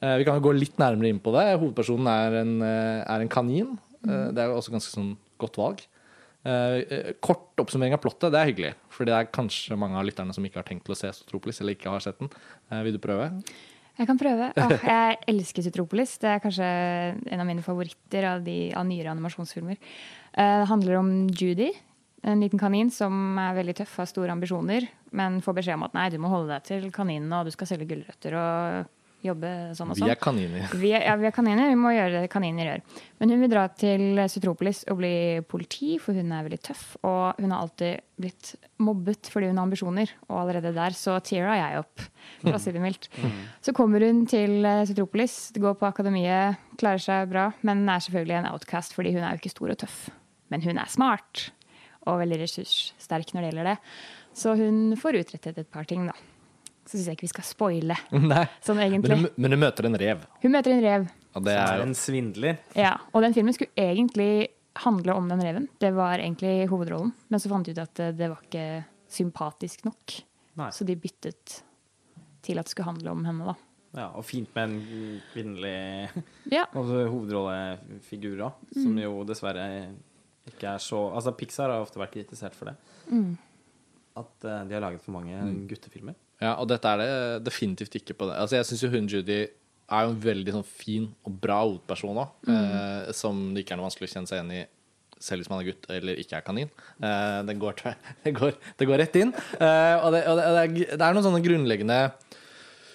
[0.00, 1.58] Vi kan jo gå litt nærmere inn på det.
[1.60, 3.74] Hovedpersonen er en, er en kanin.
[4.00, 5.82] Det er jo også ganske sånn godt valg.
[6.44, 8.72] Eh, eh, Kort oppsummering av plottet, det er hyggelig.
[8.92, 11.60] For det er kanskje mange av lytterne som ikke har tenkt til å se Sotropolis,
[11.60, 12.32] eller ikke har sett den.
[12.70, 13.28] Eh, Vil du prøve?
[14.00, 14.48] Jeg kan prøve.
[14.64, 16.16] Oh, jeg elsker Sotropolis.
[16.22, 19.76] Det er kanskje en av mine favoritter av, de, av nyere animasjonsfilmer.
[20.30, 21.72] Det handler om Judy,
[22.22, 25.96] en liten kanin som er veldig tøff, har store ambisjoner, men får beskjed om at
[25.96, 28.90] nei, du må holde deg til kaninene, og du skal selge gulrøtter og
[29.24, 30.08] jobbe sånn og sånn.
[30.08, 30.74] Vi er kaniner.
[30.80, 32.84] Vi er, ja, vi er kaniner, vi må gjøre det kaniner gjør.
[33.20, 35.12] Men hun vil dra til Sutropolis og bli
[35.50, 36.84] politi, for hun er veldig tøff.
[37.04, 41.58] Og hun har alltid blitt mobbet fordi hun har ambisjoner, og allerede der så teara
[41.58, 42.06] jeg opp.
[42.40, 43.10] For å si det mildt.
[43.64, 48.50] Så kommer hun til Sutropolis, går på akademiet, klarer seg bra, men er selvfølgelig en
[48.54, 50.02] outcast fordi hun er jo ikke stor og tøff.
[50.50, 51.50] Men hun er smart,
[52.08, 53.78] og veldig ressurssterk når det gjelder det.
[54.40, 56.14] Så hun får utrettet et par ting, da.
[56.90, 57.96] Så syns jeg ikke vi skal spoile
[58.32, 58.44] Nei.
[58.66, 60.24] sånn Men hun, men hun, møter en rev.
[60.42, 61.04] Hun møter en rev.
[61.38, 62.58] Og det er en svindler.
[62.74, 64.50] Ja, og den filmen skulle egentlig
[64.82, 65.68] handle om den reven.
[65.78, 67.12] Det var egentlig hovedrollen.
[67.30, 68.66] Men så fant de ut at det, det var ikke
[69.10, 70.16] sympatisk nok.
[70.58, 70.70] Nei.
[70.74, 71.60] Så de byttet
[72.42, 73.56] til at det skulle handle om henne, da.
[73.90, 75.74] Ja, og fint med en kvinnelig
[76.56, 76.66] Ja.
[76.68, 79.64] altså, hovedrollefigur òg, som jo dessverre
[80.46, 82.76] ikke er så Altså, Pixar har ofte vært kritisert for det.
[84.20, 85.38] At uh, de har laget for mange
[85.70, 86.18] guttefilmer.
[86.40, 88.36] Ja, og dette er det definitivt ikke på det.
[88.40, 89.40] Altså, jeg syns jo hun Judy
[89.90, 93.80] er jo en veldig sånn fin og bra hovedperson òg, eh, som det ikke er
[93.80, 94.66] noe vanskelig å kjenne seg igjen i.
[95.20, 96.70] Selv hvis man er gutt eller ikke er kanin.
[97.02, 99.34] Eh, det, går, til- det, går, det går rett inn.
[99.36, 101.98] Eh, og det, og det, det, er, det er noen sånne grunnleggende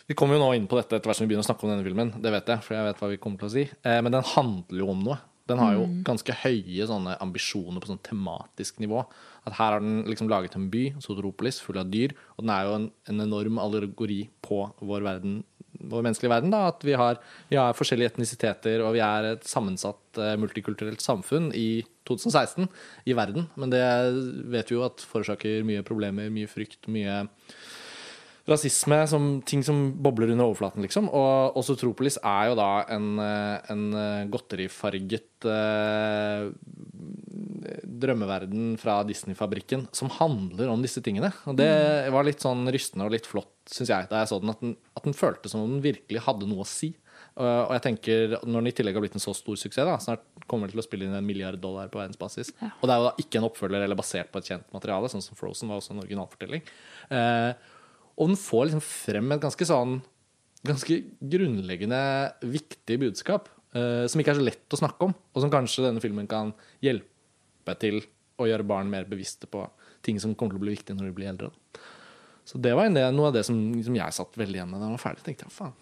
[0.09, 1.75] Vi kommer jo nå inn på dette etter hvert som vi begynner å snakke om
[1.75, 2.11] denne filmen.
[2.21, 3.67] Det vet jeg, for jeg vet hva vi kommer til å si.
[3.85, 5.19] Eh, men den handler jo om noe.
[5.45, 9.03] Den har jo ganske høye sånne ambisjoner på sånn tematisk nivå.
[9.45, 12.15] At her har den liksom laget en by, Sotropolis, full av dyr.
[12.35, 15.35] Og den er jo en, en enorm allegori på vår verden,
[15.85, 16.53] vår menneskelige verden.
[16.53, 17.19] da, At vi har,
[17.51, 22.67] vi har forskjellige etnisiteter, og vi er et sammensatt eh, multikulturelt samfunn i 2016
[23.05, 23.49] i verden.
[23.59, 23.85] Men det
[24.53, 27.23] vet vi jo at forårsaker mye problemer, mye frykt, mye
[28.49, 31.07] rasisme, som, ting som bobler under overflaten, liksom.
[31.09, 36.49] Og, og Tropolis er jo da en, eh, en eh, godterifarget eh,
[38.05, 41.31] drømmeverden fra Disney-fabrikken som handler om disse tingene.
[41.49, 41.71] Og det
[42.13, 44.77] var litt sånn rystende og litt flott, syns jeg, da jeg så den, at, den,
[44.93, 46.93] at den føltes som om den virkelig hadde noe å si.
[47.35, 49.97] Uh, og jeg tenker, Når den i tillegg har blitt en så stor suksess, da,
[49.99, 52.53] snart kommer den til å spille inn en milliard dollar på verdensbasis.
[52.61, 52.69] Ja.
[52.79, 55.23] Og det er jo da ikke en oppfølger eller basert på et kjent materiale, sånn
[55.23, 56.63] som Frozen var også en originalfortelling.
[57.09, 57.51] Uh,
[58.15, 59.99] og den får liksom frem et ganske sånn
[60.65, 61.99] ganske grunnleggende
[62.41, 66.01] viktig budskap, uh, som ikke er så lett å snakke om, og som kanskje denne
[66.03, 66.53] filmen kan
[66.83, 68.01] hjelpe til
[68.41, 69.63] å gjøre barn mer bevisste på
[70.05, 71.51] ting som kommer til å bli viktige når de blir eldre.
[72.45, 74.89] Så det var del, noe av det som, som jeg satt veldig igjen med da
[74.89, 75.25] jeg var ferdig.
[75.25, 75.77] tenkte jeg, faen,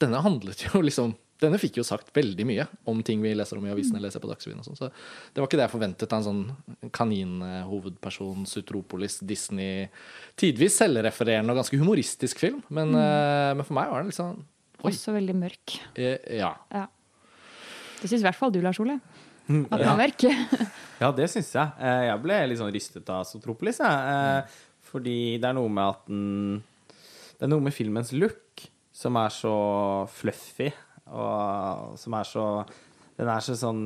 [0.00, 3.66] denne handlet jo liksom Denne fikk jo sagt veldig mye om ting vi leser om
[3.68, 4.60] i avisene eller leser på Dagsrevyen.
[4.62, 4.88] og sånn, Så
[5.34, 9.88] det var ikke det jeg forventet av en sånn kaninhovedperson, Sutropolis, Disney
[10.40, 12.62] Tidvis selvrefererende og ganske humoristisk film.
[12.74, 14.42] Men, eh, men for meg var det sånn
[14.84, 14.90] Oi.
[14.90, 15.78] Også veldig mørk.
[15.96, 16.54] eh, Ja.
[16.70, 16.86] Ja.
[18.02, 18.98] Det syns i hvert fall du, Lars Ole.
[19.48, 20.24] At den var mørk.
[21.00, 21.72] Ja, det syns jeg.
[21.80, 23.88] Eh, Jeg ble litt sånn rystet av Sotropolis, jeg.
[23.88, 26.62] Eh, Fordi det er noe med at den
[27.38, 30.68] Det er noe med filmens look som er så fluffy,
[31.14, 32.46] og som er så
[33.14, 33.82] Den er så sånn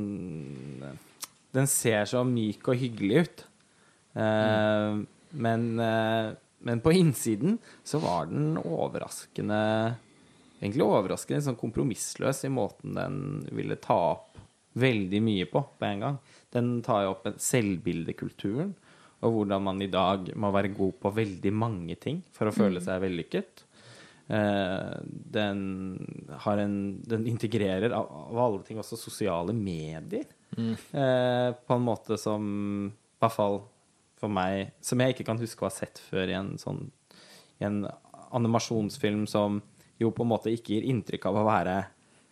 [1.53, 3.47] Den ser så myk og hyggelig ut.
[4.16, 4.99] Eh,
[5.37, 6.33] Men, eh,
[6.64, 9.59] men på innsiden så var den overraskende
[10.59, 13.18] Egentlig overraskende sånn kompromissløs i måten den
[13.55, 14.41] ville ta opp
[14.79, 16.16] veldig mye på på en gang.
[16.51, 18.72] Den tar jo opp selvbildekulturen,
[19.22, 22.83] og hvordan man i dag må være god på veldig mange ting for å føle
[22.83, 23.62] seg vellykket.
[24.29, 24.97] Eh,
[25.33, 25.61] den,
[26.45, 26.74] har en,
[27.09, 30.26] den integrerer av, av alle ting også sosiale medier
[30.93, 32.43] eh, på en måte som
[32.93, 33.57] i hvert fall
[34.20, 36.91] for meg Som jeg ikke kan huske å ha sett før i en sånn
[37.59, 37.87] i en
[38.37, 39.62] animasjonsfilm som
[39.99, 41.79] jo på en måte ikke gir inntrykk av å være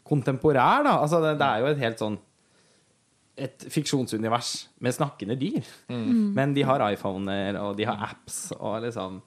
[0.07, 0.99] kontemporær, da.
[1.01, 2.18] Altså, det, det er jo et helt sånn
[3.36, 5.66] et fiksjonsunivers med snakkende dyr.
[6.36, 9.18] Men de har iPhoner, og de har apps, og liksom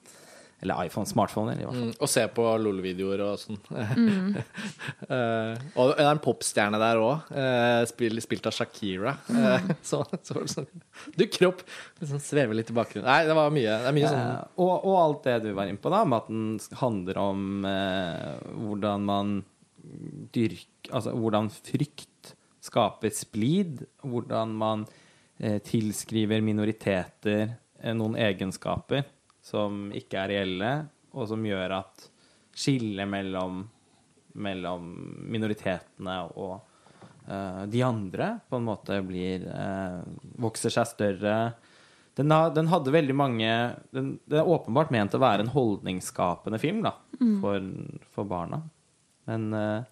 [0.60, 1.90] Eller iPhone, smartphoner, i hvert fall.
[1.90, 3.60] Mm, og se på LOL-videoer og sånn.
[5.10, 7.30] Eh, og det er en popstjerne der òg,
[7.90, 9.14] spilt av Shakira.
[9.26, 10.68] Uh, så, så så, sånn
[11.16, 11.62] Du, kropp!
[12.00, 13.08] Liksom svever litt i bakgrunnen.
[13.08, 13.78] Nei, det var mye.
[13.82, 16.20] Det er mye sånn Eh, og, og alt det du var inne på, da, med
[16.20, 19.38] at den handler om eh, hvordan man
[20.34, 22.32] dyrker Altså hvordan frykt
[22.64, 24.80] skaper splid, hvordan man
[25.38, 29.04] eh, tilskriver minoriteter eh, noen egenskaper
[29.50, 30.72] som ikke er reelle,
[31.16, 32.06] og som gjør at
[32.56, 33.62] skillet mellom,
[34.42, 34.90] mellom
[35.30, 36.54] minoritetene og
[37.26, 40.00] uh, de andre på en måte blir uh,
[40.40, 41.36] Vokser seg større.
[42.18, 43.50] Den, ha, den hadde veldig mange
[43.94, 46.94] den, Det er åpenbart ment å være en holdningsskapende film da,
[47.42, 47.66] for,
[48.14, 48.62] for barna.
[49.30, 49.82] Men, uh,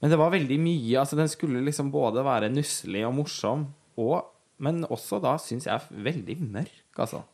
[0.00, 0.94] men det var veldig mye.
[1.00, 3.68] altså Den skulle liksom både være nusselig og morsom,
[4.00, 4.32] og,
[4.62, 7.24] men også da syns jeg veldig mørk, altså.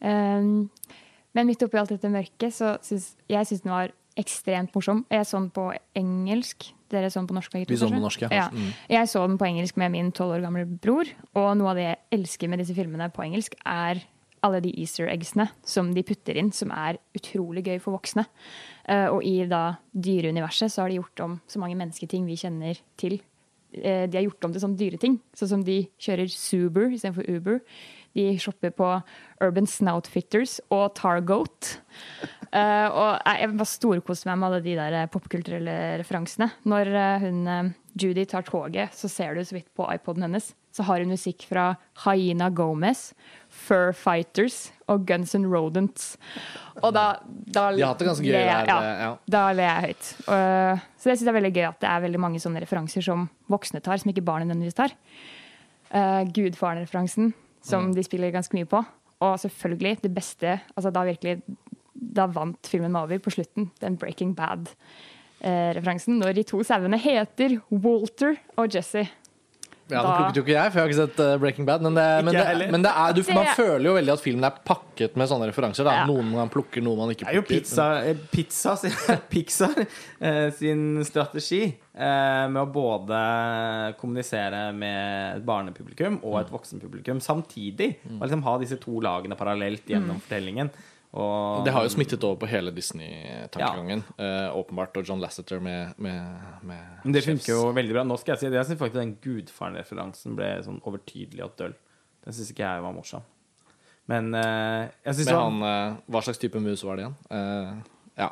[0.00, 0.68] Um,
[1.36, 5.04] men midt oppi alt dette mørket, så syns jeg synes den var ekstremt morsom.
[5.12, 6.72] Jeg så den på engelsk.
[6.90, 7.52] Dere så den på norsk?
[7.52, 8.48] begge to, Vi så den på norsk, ja.
[8.50, 8.70] Mm.
[8.90, 11.10] Jeg så den på engelsk med min tolv år gamle bror.
[11.38, 14.02] Og noe av det jeg elsker med disse filmene på engelsk, er
[14.46, 18.24] alle de easter eggsene som de putter inn, som er utrolig gøy for voksne.
[18.88, 22.80] Uh, og i da dyreuniverset så har de gjort om så mange mennesketing vi kjenner
[23.00, 23.18] til.
[23.74, 25.18] Uh, de har gjort om til sånne dyreting.
[25.36, 27.60] Sånn som de kjører Suber istedenfor Uber.
[28.18, 28.90] De shopper på
[29.44, 31.76] Urban Snoutfitters og Targoat.
[32.48, 36.48] Uh, og jeg bare storkoste meg med alle de der eh, popkulturelle referansene.
[36.66, 40.52] Når eh, hun Judy tar toget, så ser du så vidt på iPoden hennes.
[40.74, 41.72] Så har hun musikk fra
[42.04, 43.12] Hyena Gomez,
[43.50, 46.12] Fur Fighters og Guns N' Rodents.
[46.82, 49.10] Og da, da De har hatt det ganske gøy der, Ja, ja.
[49.26, 50.12] da ler jeg høyt.
[50.28, 53.04] Uh, så det syns jeg er veldig gøy at det er veldig mange sånne referanser
[53.04, 54.96] som voksne tar, som ikke barnet nødvendigvis tar.
[55.90, 57.32] Uh, Gudfaren-referansen,
[57.64, 58.82] som de spiller ganske mye på.
[59.24, 61.40] Og selvfølgelig det beste altså Da virkelig
[61.98, 63.70] Da vant filmen meg over på slutten.
[63.82, 66.18] Den Breaking Bad-referansen.
[66.18, 69.08] når de to sauene heter Walter og Jesse.
[69.88, 71.82] Ja, Da- Det plukket jo ikke jeg, for jeg har ikke sett eh, Breaking Bad.
[71.86, 74.58] Men, det, men, det, men det er, du, man føler jo veldig at filmen er
[74.68, 75.86] pakket med sånne referanser.
[75.88, 75.94] Da.
[76.02, 76.06] Ja.
[76.10, 77.32] Noen man plukker, noen man ikke plukker.
[77.32, 78.74] Det er jo pizza, eh, pizza
[79.32, 83.22] Pixar eh, sin strategi eh, med å både
[84.00, 87.94] kommunisere med et barnepublikum og et voksenpublikum samtidig.
[88.18, 90.70] Og liksom ha disse to lagene parallelt gjennom fortellingen.
[91.16, 94.02] Og, Det har jo smittet over på hele Disney-tankegangen.
[94.18, 94.96] eh, åpenbart.
[95.00, 98.04] Og John Lasseter med, med, med Men Det funker jo veldig bra.
[98.04, 98.58] Nå skal jeg si det.
[98.60, 101.74] Jeg syns faktisk den Gudfaren-referansen ble sånn overtydelig og døll.
[102.26, 103.24] Den syns ikke jeg var morsom.
[104.08, 107.16] Men eh, jeg syns det han, eh, hva slags type mus var det igjen?
[107.30, 107.72] Eh,
[108.20, 108.30] ja.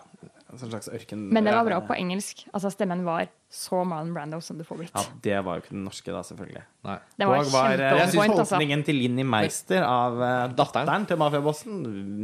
[0.65, 1.27] En slags ørken...
[1.35, 2.47] Men det var bra på engelsk.
[2.53, 4.97] Altså Stemmen var så Marlon Brando som det får blitt.
[4.97, 6.65] Ja, det var jo ikke den norske, da, selvfølgelig.
[6.89, 6.99] Nei.
[7.17, 8.83] Det var var, eh, jeg syns altså.
[8.89, 10.87] til Linni Meister av uh, Datteren.
[10.87, 11.81] datteren til mafiabossen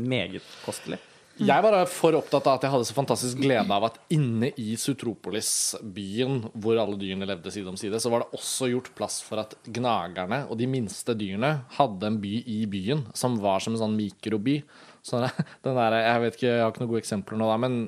[0.09, 1.01] meget kostelig.
[1.41, 4.75] Jeg var for opptatt av at jeg hadde så fantastisk glede av at inne i
[4.77, 9.17] Sutropolis, byen hvor alle dyrene levde side om side, så var det også gjort plass
[9.25, 13.75] for at gnagerne og de minste dyrene hadde en by i byen som var som
[13.75, 14.61] en sånn mikroby.
[15.03, 15.23] Så
[15.65, 17.81] den der, jeg vet ikke, jeg har ikke noen gode eksempler nå, da, men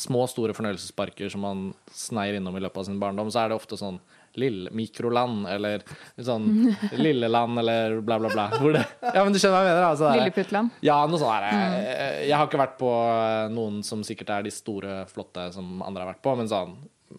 [0.00, 3.60] små, store fornøyelsesparker som man sneier innom i løpet av sin barndom, så er det
[3.60, 4.00] ofte sånn
[4.38, 5.82] lille mikroland, eller
[6.22, 6.44] sånn
[7.04, 8.44] lilleland, eller bla, bla, bla.
[8.60, 9.88] Hvor det, ja, men du skjønner hva jeg mener?
[9.88, 10.76] Altså, Lilleputtland.
[10.86, 14.54] ja, noe sånt er Jeg har ikke vært på eh, noen som sikkert er de
[14.54, 16.76] store, flotte som andre har vært på, men sånn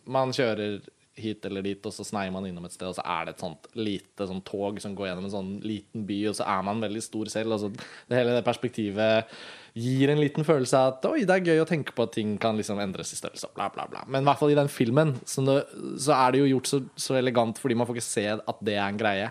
[0.07, 0.79] Man kjører
[1.21, 3.43] hit eller dit, og så sneier man innom et sted, og så er det et
[3.43, 6.79] sånt lite sånn tog som går gjennom en sånn liten by, og så er man
[6.81, 7.57] veldig stor selv.
[7.57, 7.69] Altså,
[8.07, 9.35] det hele det perspektivet
[9.77, 12.33] gir en liten følelse av at oi, det er gøy å tenke på at ting
[12.41, 14.01] kan liksom endres i størrelse, bla, bla, bla.
[14.07, 15.59] Men i hvert fall i den filmen så, det,
[16.03, 18.75] så er det jo gjort så, så elegant fordi man får ikke se at det
[18.75, 19.29] er en greie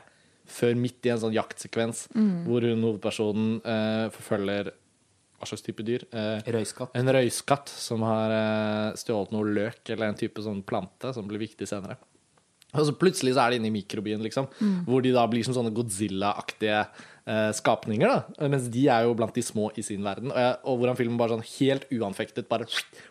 [0.50, 2.06] før midt i en sånn jaktsekvens
[2.48, 4.72] hvor hun hovedpersonen eh, forfølger
[5.40, 6.02] hva slags type dyr?
[6.12, 6.90] Eh, Røyskatt.
[6.98, 11.40] en røyskatt som har eh, stjålet noe løk eller en type sånn plante som blir
[11.40, 11.96] viktig senere.
[12.70, 14.46] Og så plutselig så er det inne i mikrobyen, liksom,
[14.86, 17.08] hvor de da blir som sånne Godzilla-aktige eh,
[17.54, 18.10] skapninger.
[18.10, 20.32] da, Mens de er jo blant de små i sin verden.
[20.32, 22.68] Og, jeg, og hvordan filmen bare sånn helt uanfektet bare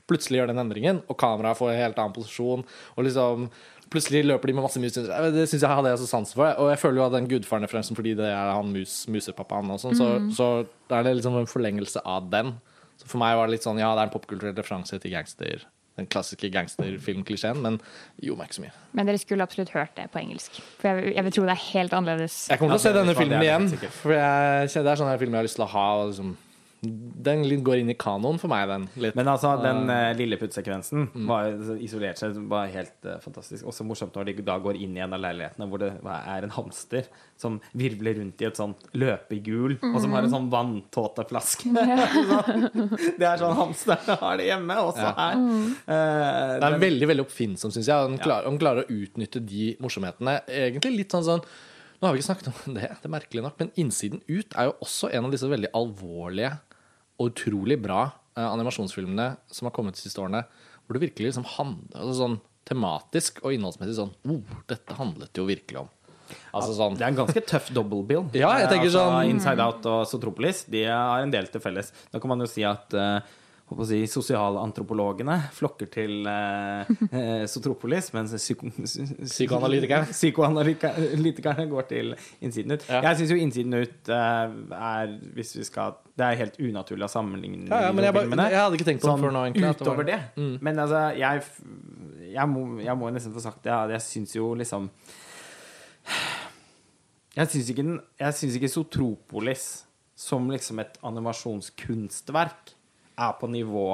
[0.09, 2.65] plutselig gjør den endringen, og kameraet får en helt annen posisjon.
[2.95, 3.49] Og liksom
[3.89, 4.93] plutselig løper de med masse mus.
[4.93, 6.49] Det syns jeg hadde jeg så sans for.
[6.61, 9.97] Og jeg føler jo at den gudfaren-referansen fordi det er han mus, musepappaen og sånn,
[9.97, 10.49] så, så
[10.91, 12.53] da er det liksom en forlengelse av den.
[12.99, 15.65] Så for meg var det litt sånn, ja, det er en popkulturell referanse til gangster,
[15.99, 17.79] den klassiske gangsterfilmklisjeen, men
[18.17, 18.75] jo, gjorde meg ikke så mye.
[18.97, 20.59] Men dere skulle absolutt hørt det på engelsk.
[20.81, 22.37] For jeg, jeg vil tro det er helt annerledes.
[22.49, 23.71] Jeg kommer til å se denne filmen igjen,
[24.01, 25.87] for jeg, det er sånn her film jeg har lyst til å ha.
[26.01, 26.35] og Liksom,
[26.81, 28.85] den går inn i kanoen for meg, den.
[29.03, 29.15] Litt.
[29.17, 31.65] Men altså, den uh, lilleputtsekvensen var mm.
[31.67, 33.65] var isolert sett var helt uh, fantastisk.
[33.67, 36.55] Også morsomt når de da går inn i en av leilighetene hvor det er en
[36.55, 37.09] hamster
[37.39, 41.73] som virvler rundt i et sånt løpehjul, og som har en sånn vanntåteflaske.
[43.19, 45.13] det er sånn hamsterne har det hjemme, også Ja.
[45.19, 45.35] her.
[45.35, 47.95] Eh, Det er den- veldig veldig oppfinnsom, syns jeg.
[47.95, 50.39] Han klarer, han klarer å utnytte de morsomhetene.
[50.47, 51.43] Egentlig litt sånn sånn
[51.99, 54.69] Nå har vi ikke snakket om det, det er merkelig nok, men 'Innsiden ut' er
[54.69, 56.53] jo også en av disse veldig alvorlige
[57.27, 58.05] utrolig bra
[58.37, 60.45] eh, animasjonsfilmene som har kommet de siste årene,
[60.85, 62.37] hvor det virkelig liksom handler altså sånn
[62.69, 65.89] tematisk og innholdsmessig sånn oh, dette handlet jo virkelig om.
[66.53, 68.27] Altså sånn Det er en ganske tøff double bill.
[68.37, 71.89] Ja, jeg tenker altså, sånn- Inside Out og Sotropolis De har en del til felles.
[72.13, 73.17] Da kan man jo si at uh,
[73.85, 80.09] si, sosialantropologene flokker til eh, Sotropolis, mens psyko Psykoanalytikerne.
[80.17, 82.85] psykoanalytikerne går til Innsiden ut.
[82.89, 83.01] Ja.
[83.09, 87.11] Jeg syns jo Innsiden ut eh, er Hvis vi skal Det er helt unaturlig å
[87.11, 89.69] sammenligne Ja, ja, men jeg, bare, jeg hadde ikke tenkt på sånn, før nå, egentlig.
[89.69, 90.19] at det Utover det.
[90.65, 91.43] Men altså, jeg,
[92.33, 93.75] jeg, må, jeg må nesten få sagt det.
[93.93, 94.89] Jeg syns jo liksom
[97.37, 97.87] Jeg syns ikke,
[98.57, 99.69] ikke Sotropolis
[100.19, 102.73] som liksom et animasjonskunstverk
[103.19, 103.91] er på nivå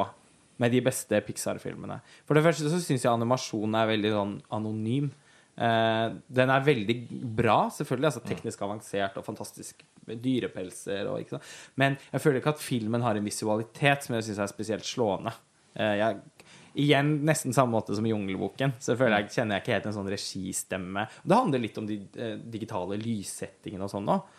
[0.61, 1.99] med de beste Pixar-filmene.
[2.28, 5.09] For det første så syns jeg animasjonen er veldig sånn anonym.
[5.55, 6.95] Uh, den er veldig
[7.38, 8.11] bra, selvfølgelig.
[8.11, 11.09] altså Teknisk avansert og fantastisk med dyrepelser.
[11.11, 11.49] Og, ikke sant?
[11.80, 15.36] Men jeg føler ikke at filmen har en visualitet som jeg syns er spesielt slående.
[15.76, 16.51] Uh, jeg,
[16.86, 18.76] igjen nesten samme måte som i Jungelboken.
[18.84, 21.07] Så føler jeg, kjenner jeg ikke helt en sånn registemme.
[21.23, 24.32] Det handler litt om de uh, digitale lyssettingene og sånn òg.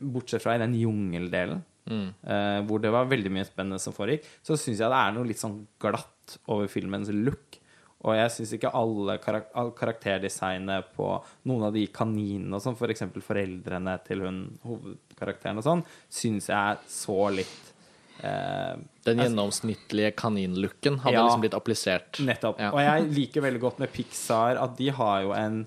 [0.00, 4.56] Bortsett fra i den jungeldelen, eh, hvor det var veldig mye spennende som foregikk, så
[4.58, 7.60] syns jeg det er noe litt sånn glatt over filmens look.
[8.06, 11.06] Og jeg syns ikke alle karak all karakterdesignet på
[11.48, 13.02] noen av de kaninene, og sånn, f.eks.
[13.14, 15.82] For foreldrene til hun hovedkarakteren og sånn,
[16.12, 17.72] syns jeg så litt
[18.22, 18.76] eh,
[19.08, 21.24] Den gjennomsnittlige kaninlooken hadde Ja.
[21.26, 22.20] liksom blitt applisert.
[22.20, 22.60] Nettopp.
[22.60, 22.70] Ja.
[22.72, 25.66] Og jeg liker veldig godt med Pixar at de har jo en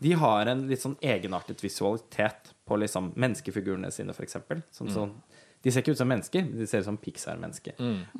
[0.00, 4.32] De har en litt sånn egenartet visualitet på liksom menneskefigurene sine, f.eks.
[4.72, 4.94] Sånn, Mm.
[4.94, 5.14] sånn
[5.62, 7.74] De ser ikke ut som mennesker, de ser ut som Pixar-mennesker.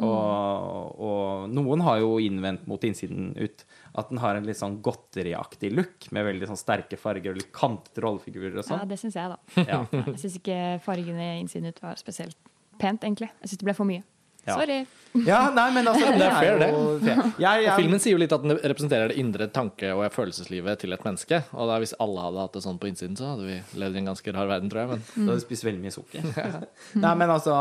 [0.05, 3.64] Og, og noen har jo innvendt mot innsiden ut
[3.97, 7.53] at den har en litt sånn godteriaktig look, med veldig sånn sterke farger og litt
[7.57, 8.89] kantete rollefigurer og Ja, sånn.
[8.91, 9.64] det syns jeg, da.
[9.64, 9.81] Ja.
[9.91, 12.37] Jeg syns ikke fargene innsiden ut var spesielt
[12.78, 13.31] pent, egentlig.
[13.41, 14.05] Jeg syns det ble for mye.
[14.47, 14.55] Ja.
[14.57, 14.78] Sorry.
[15.26, 16.68] ja, nei, men altså Det er fair, det.
[17.05, 17.18] fair.
[17.43, 20.95] Jeg, Og filmen sier jo litt at den representerer det indre tanke- og følelseslivet til
[20.97, 21.43] et menneske.
[21.53, 24.03] Og da hvis alle hadde hatt det sånn på innsiden, så hadde vi levd i
[24.05, 24.93] en ganske rar verden, tror jeg.
[24.95, 26.30] Men Da hadde spist veldig mye sukker.
[27.05, 27.57] Nei, men altså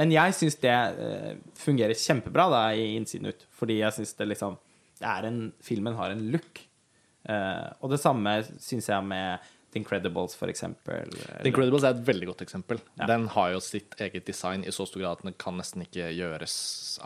[0.00, 3.44] Men jeg syns det eh, fungerer kjempebra da i Innsiden ut.
[3.58, 4.58] Fordi jeg syns det liksom
[4.98, 6.64] det er en, Filmen har en look.
[7.28, 9.38] Eh, og det samme syns jeg med
[9.78, 11.12] The Incredibles, for eksempel.
[11.12, 12.80] The Incredibles er et veldig godt eksempel.
[12.98, 13.06] Ja.
[13.10, 16.10] Den har jo sitt eget design i så stor grad at den kan nesten ikke
[16.16, 16.56] gjøres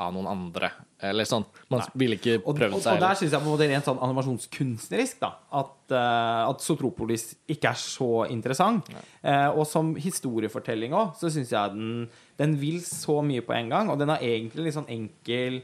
[0.01, 0.73] av noen andre.
[1.03, 1.45] Eller sånn.
[1.73, 5.21] Man ville ikke Og, og, og der syns jeg på en måte rent sånn animasjonskunstnerisk
[5.23, 8.89] da, at, uh, at Sotropolis ikke er så interessant.
[9.21, 12.07] Uh, og som historiefortelling òg, så syns jeg den,
[12.41, 13.93] den vil så mye på en gang.
[13.93, 15.61] Og den har egentlig litt sånn enkel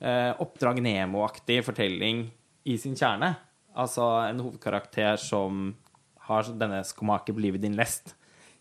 [0.00, 2.26] uh, Oppdrag Nemo-aktig fortelling
[2.66, 3.34] i sin kjerne.
[3.76, 5.74] Altså en hovedkarakter som
[6.28, 8.14] har denne skomaker blivet din lest,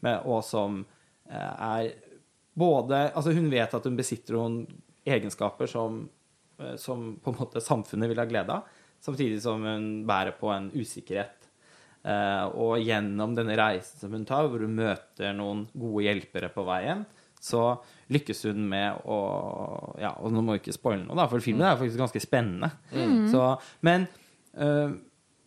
[0.04, 0.82] men, og som
[1.30, 1.94] eh, er
[2.56, 4.62] både Altså, hun vet at hun besitter noen
[5.06, 6.04] egenskaper som,
[6.62, 8.70] eh, som på en måte samfunnet vil ha glede av,
[9.04, 11.50] samtidig som hun bærer på en usikkerhet.
[12.06, 16.64] Eh, og gjennom denne reisen som hun tar, hvor hun møter noen gode hjelpere på
[16.68, 17.04] veien,
[17.46, 17.76] så
[18.14, 19.18] lykkes hun med å
[20.02, 22.72] Ja, og nå må vi ikke spoile noe, da, for filmen er faktisk ganske spennende.
[23.32, 23.44] Så,
[23.86, 24.08] men
[24.56, 24.90] Eh,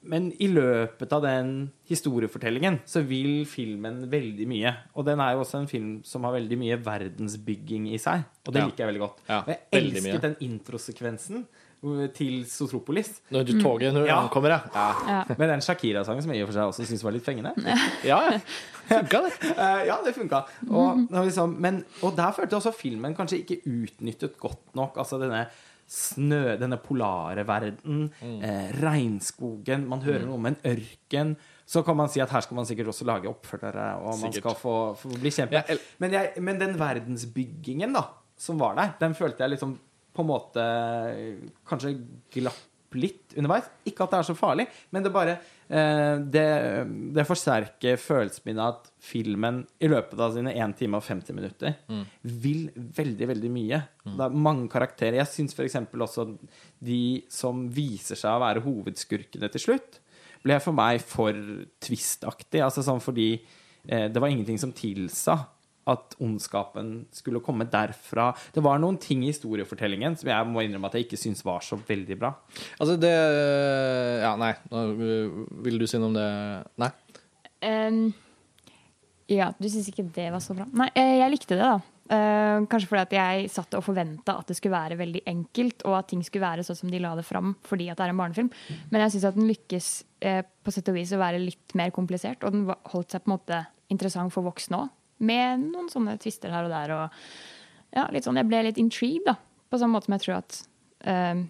[0.03, 4.73] men i løpet av den historiefortellingen så vil filmen veldig mye.
[4.95, 8.23] Og den er jo også en film som har veldig mye verdensbygging i seg.
[8.47, 8.67] Og det Ja.
[8.67, 9.19] liker jeg veldig godt.
[9.29, 10.21] Ja, og jeg elsket mye.
[10.21, 11.47] den introsekvensen
[11.85, 13.21] uh, til Sotropolis.
[13.31, 14.21] Når du toget når Ja.
[14.23, 14.61] ankommer, ja.
[14.75, 14.95] Ja,
[15.29, 15.35] Ja.
[15.39, 17.53] Med den Shakira-sangen som jeg i og for seg også syns var litt fengende.
[17.67, 17.77] ja.
[18.05, 18.41] ja.
[18.89, 19.33] Funka det.
[19.59, 20.45] Eh, ja, det funka.
[20.71, 24.97] Og liksom, men, og der følte jeg også filmen kanskje ikke utnyttet godt nok.
[24.97, 25.47] Altså denne
[25.89, 31.37] snø, denne polare verden, eh, regnskogen Man hører noe om en ørken.
[31.69, 34.41] Så kan man si at her skal man sikkert også lage oppfølgere, og man Sikkert.
[34.45, 35.53] skal få, få bli kjempe.
[35.59, 38.07] Ja, men, jeg, men den verdensbyggingen da
[38.39, 39.75] som var der, den følte jeg liksom
[40.15, 40.65] på en måte
[41.69, 41.97] kanskje
[42.33, 42.65] glapp
[42.97, 43.69] litt underveis.
[43.85, 44.65] Ikke at det er så farlig,
[44.95, 46.45] men det bare eh, det,
[47.17, 51.37] det forsterker følelsen min av at filmen i løpet av sine 1 time og 50
[51.37, 51.77] minutter
[52.23, 53.83] vil veldig, veldig mye.
[54.09, 55.21] Det er mange karakterer.
[55.21, 55.77] Jeg syns f.eks.
[55.93, 56.29] også
[56.79, 60.01] de som viser seg å være hovedskurkene til slutt,
[60.45, 61.35] ble for meg for
[61.83, 62.63] twistaktig.
[62.63, 65.37] Altså sånn fordi eh, det var ingenting som tilsa
[65.89, 68.31] at ondskapen skulle komme derfra.
[68.55, 71.65] Det var noen ting i historiefortellingen som jeg må innrømme at jeg ikke syns var
[71.65, 72.35] så veldig bra.
[72.79, 73.15] Altså, det
[74.23, 74.55] Ja, nei.
[74.73, 76.31] Øh, Vil du si noe om det?
[76.81, 76.91] Nei?
[77.65, 78.03] Um,
[79.29, 80.67] ja, du syns ikke det var så bra?
[80.79, 81.79] Nei, eh, jeg likte det, da.
[82.09, 85.99] Uh, kanskje fordi at jeg satt og forventa at det skulle være veldig enkelt, og
[85.99, 88.23] at ting skulle være sånn som de la det fram fordi at det er en
[88.23, 88.49] barnefilm.
[88.89, 89.91] Men jeg syns at den lykkes
[90.25, 92.65] uh, på sett og vis å være litt mer komplisert, og den
[92.95, 93.61] holdt seg på en måte
[93.93, 94.95] interessant for voksne òg.
[95.19, 96.95] Med noen sånne twister her og der.
[96.95, 99.37] Og ja, litt sånn, jeg ble litt intrigued, da.
[99.69, 100.59] På samme måte som jeg tror at
[101.11, 101.41] eh,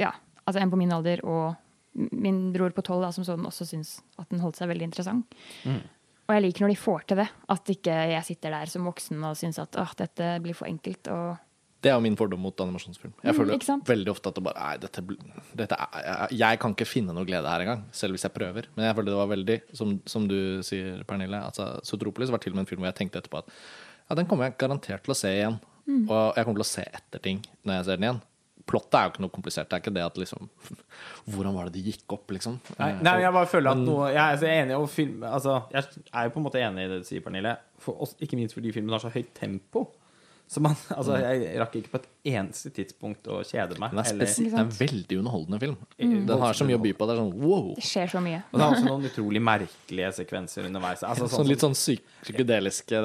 [0.00, 0.12] ja,
[0.44, 1.56] altså en på min alder og
[1.98, 5.34] min bror på tolv som sånn også syns at den holdt seg veldig interessant.
[6.28, 7.26] Og jeg liker når de får til det.
[7.48, 11.08] At ikke jeg sitter der som voksen og syns at dette blir for enkelt.
[11.08, 11.47] Og
[11.80, 13.12] Det er jo min fordom mot animasjonsfilm.
[13.22, 15.02] Jeg Mm, føler veldig ofte at det bare Nei, dette,
[15.60, 18.66] dette er, jeg, jeg kan ikke finne noe glede her engang, selv hvis jeg prøver.
[18.74, 22.50] Men jeg føler det var veldig, som, som du sier, Pernille, altså, Sotropolis var til
[22.52, 23.52] og med en film hvor jeg tenkte etterpå at
[24.08, 25.60] ja, den kommer jeg garantert til å se igjen.
[25.86, 26.02] Mm.
[26.10, 28.20] Og jeg kommer til å se etter ting når jeg ser den igjen.
[28.68, 29.68] Plottet er jo ikke noe komplisert.
[29.70, 30.48] Det er ikke det at liksom
[31.32, 32.58] Hvordan var det det gikk opp, liksom?
[32.80, 35.86] Nei, nei, jeg bare føler at noe Jeg er enig i å filme altså, Jeg
[36.12, 37.54] er jo på en måte enig i det du sier, Pernille.
[37.80, 39.86] For oss, ikke minst fordi filmen har så høyt tempo.
[40.48, 43.92] Så man, altså, jeg rakk ikke på et eneste tidspunkt å kjede meg.
[43.92, 45.74] Den er, eller- det er en veldig underholdende film.
[45.98, 47.04] Den har så mye å by på.
[47.08, 47.66] Det er sånn wow!
[47.76, 48.40] det skjer så mye.
[48.48, 51.04] Og det er også noen utrolig merkelige sekvenser underveis.
[51.04, 52.96] Altså, Sånn litt sånn psyk psykedeliske.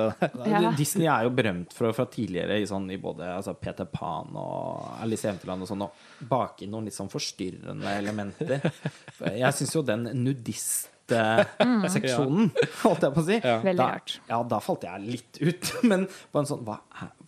[0.47, 0.71] Ja.
[0.79, 4.87] Disney er jo berømt for fra tidligere i, sånn, i både altså Peter Pan og
[5.03, 5.91] Alice i Eventyrland og sånn, å
[6.31, 8.71] bake inn noen litt sånn forstyrrende elementer.
[9.43, 12.49] Jeg syns jo den nudistseksjonen,
[12.83, 13.57] holdt jeg på å si Ja.
[13.75, 13.87] Da.
[14.29, 15.71] Ja, da falt jeg litt ut.
[15.89, 16.77] Men på en sånn hva,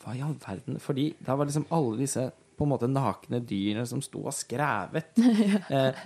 [0.05, 0.79] hva i all verden?
[0.81, 5.11] Fordi da var liksom alle disse på en måte nakne dyrene som sto og skrevet,
[5.75, 6.05] eh,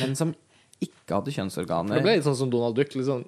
[0.00, 0.32] men som
[0.82, 2.00] ikke hadde kjønnsorganer.
[2.00, 2.90] Det ble litt sånn som Donald Duck.
[3.06, 3.22] Sånn,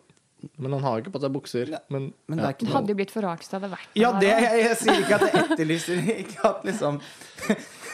[0.59, 1.71] men han har jo ikke på seg bukser.
[1.93, 3.97] Men, Men det er ikke Det hadde jo blitt for rart hvis det hadde vært
[3.99, 7.01] Ja, det, jeg, jeg sier ikke at jeg etterlyser Ikke at liksom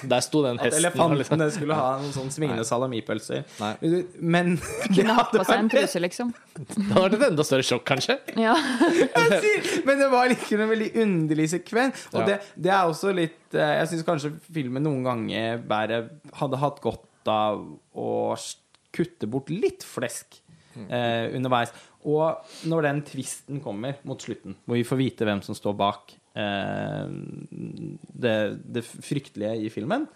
[0.09, 0.83] der sto den At hesten.
[0.83, 3.45] liksom- elefantene skulle ha noen sånn svingende salamipølser.
[3.61, 4.57] Men Men
[4.95, 5.83] Kunne hatt på seg en det.
[5.83, 6.33] truse, liksom.
[6.57, 8.19] Det hadde vært et enda større sjokk, kanskje.
[8.37, 8.55] Ja.
[9.87, 12.07] Men det var likevel en veldig underlig sekvens.
[12.15, 16.03] Og det, det er også litt eh, Jeg syns kanskje filmen noen ganger bare
[16.41, 17.63] hadde hatt godt av
[17.95, 18.11] å
[18.93, 20.41] kutte bort litt flesk
[20.89, 21.73] eh, underveis.
[22.05, 26.17] Og når den tvisten kommer mot slutten, hvor vi får vite hvem som står bak
[28.25, 30.07] det, det fryktelige i filmen,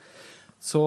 [0.63, 0.85] så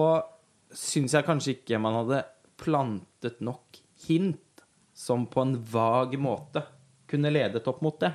[0.74, 2.24] syns jeg kanskje ikke man hadde
[2.60, 4.64] plantet nok hint
[4.96, 6.64] som på en vag måte
[7.10, 8.12] kunne ledet opp mot det.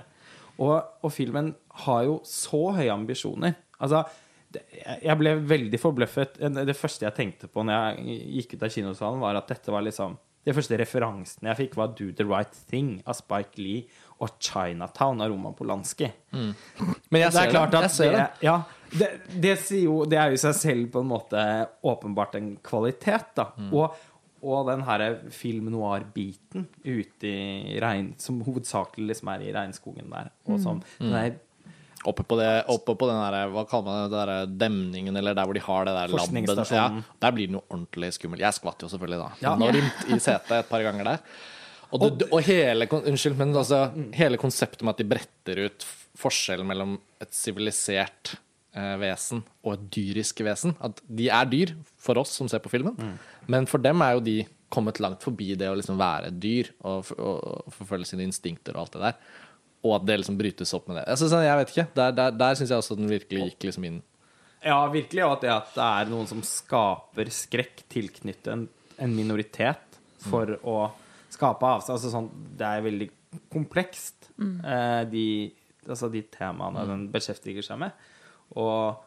[0.61, 1.51] Og, og filmen
[1.85, 3.57] har jo så høye ambisjoner.
[3.81, 4.05] Altså,
[4.53, 4.63] det,
[5.03, 6.39] jeg ble veldig forbløffet.
[6.39, 9.85] Det første jeg tenkte på når jeg gikk ut av kinosalen, var at dette var
[9.85, 13.87] liksom De første referansene jeg fikk, var 'Do the Right Thing' av Spike Lee
[14.19, 16.07] og 'Chinatown' av Roman Polanski.
[16.31, 16.55] Men
[17.21, 17.81] jeg Det ser er klart det.
[17.81, 18.43] Jeg ser det, det.
[18.47, 18.57] ja,
[18.95, 19.09] det,
[19.41, 21.45] det, jo, det er jo i seg selv på en måte
[21.83, 23.49] åpenbart en kvalitet, da.
[23.57, 23.73] Mm.
[23.73, 23.95] Og,
[24.45, 30.31] og den her film noir-biten ute i regn, som hovedsakelig liksom er i regnskogen der.
[30.47, 31.11] Og som Mm.
[31.11, 31.35] den der
[32.05, 35.33] Oppe på, det, oppe på den der, hva kaller man det, det der demningen, eller
[35.33, 36.45] der hvor de har det der labben.
[36.69, 38.39] Ja, der blir den jo ordentlig skummel.
[38.39, 39.29] Jeg skvatt jo selvfølgelig da.
[39.41, 39.55] Ja.
[39.57, 41.17] Rymt i setet et par ganger der.
[41.93, 45.85] Og, du, og hele, unnskyld, men altså, hele konseptet med at de bretter ut
[46.17, 48.35] forskjellen mellom et sivilisert
[48.75, 50.75] eh, vesen og et dyrisk vesen.
[50.83, 53.15] At de er dyr for oss som ser på filmen,
[53.51, 54.37] men for dem er jo de
[54.75, 58.97] kommet langt forbi det å liksom være dyr og, og, forfølge sine instinkter og alt
[58.97, 59.19] det der.
[59.85, 61.05] Og at det liksom brytes opp med det.
[61.21, 61.87] Synes, jeg vet ikke.
[61.95, 63.99] Der, der, der syns jeg også den virkelig gikk liksom inn.
[64.65, 65.21] Ja, virkelig.
[65.27, 68.65] Og at det at det er noen som skaper skrekk tilknyttet en,
[68.97, 70.79] en minoritet for å
[71.35, 71.97] skape avstand.
[71.97, 73.09] Altså sånn, det er veldig
[73.51, 75.27] komplekst, eh, de,
[75.87, 78.05] altså de temaene den beskjeftiger seg med.
[78.55, 79.01] Og,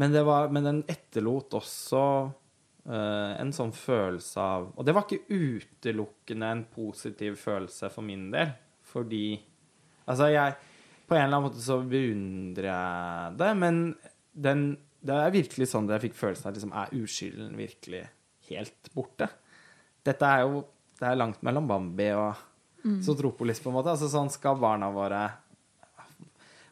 [0.00, 2.04] men, det var, men den etterlot også
[2.88, 8.30] eh, en sånn følelse av Og det var ikke utelukkende en positiv følelse for min
[8.34, 8.54] del,
[8.88, 9.26] fordi
[10.04, 10.56] Altså, jeg
[11.08, 13.80] På en eller annen måte så beundrer jeg det, men
[14.32, 14.62] den,
[15.04, 18.00] det er virkelig sånn at jeg fikk følelsen av liksom, er uskylden virkelig
[18.48, 19.28] helt borte?
[20.04, 20.62] Dette er jo
[20.98, 22.42] Det er langt mellom Bambi og
[23.04, 23.94] Sotropolis, på en måte.
[23.94, 25.24] Altså sånn skal barna våre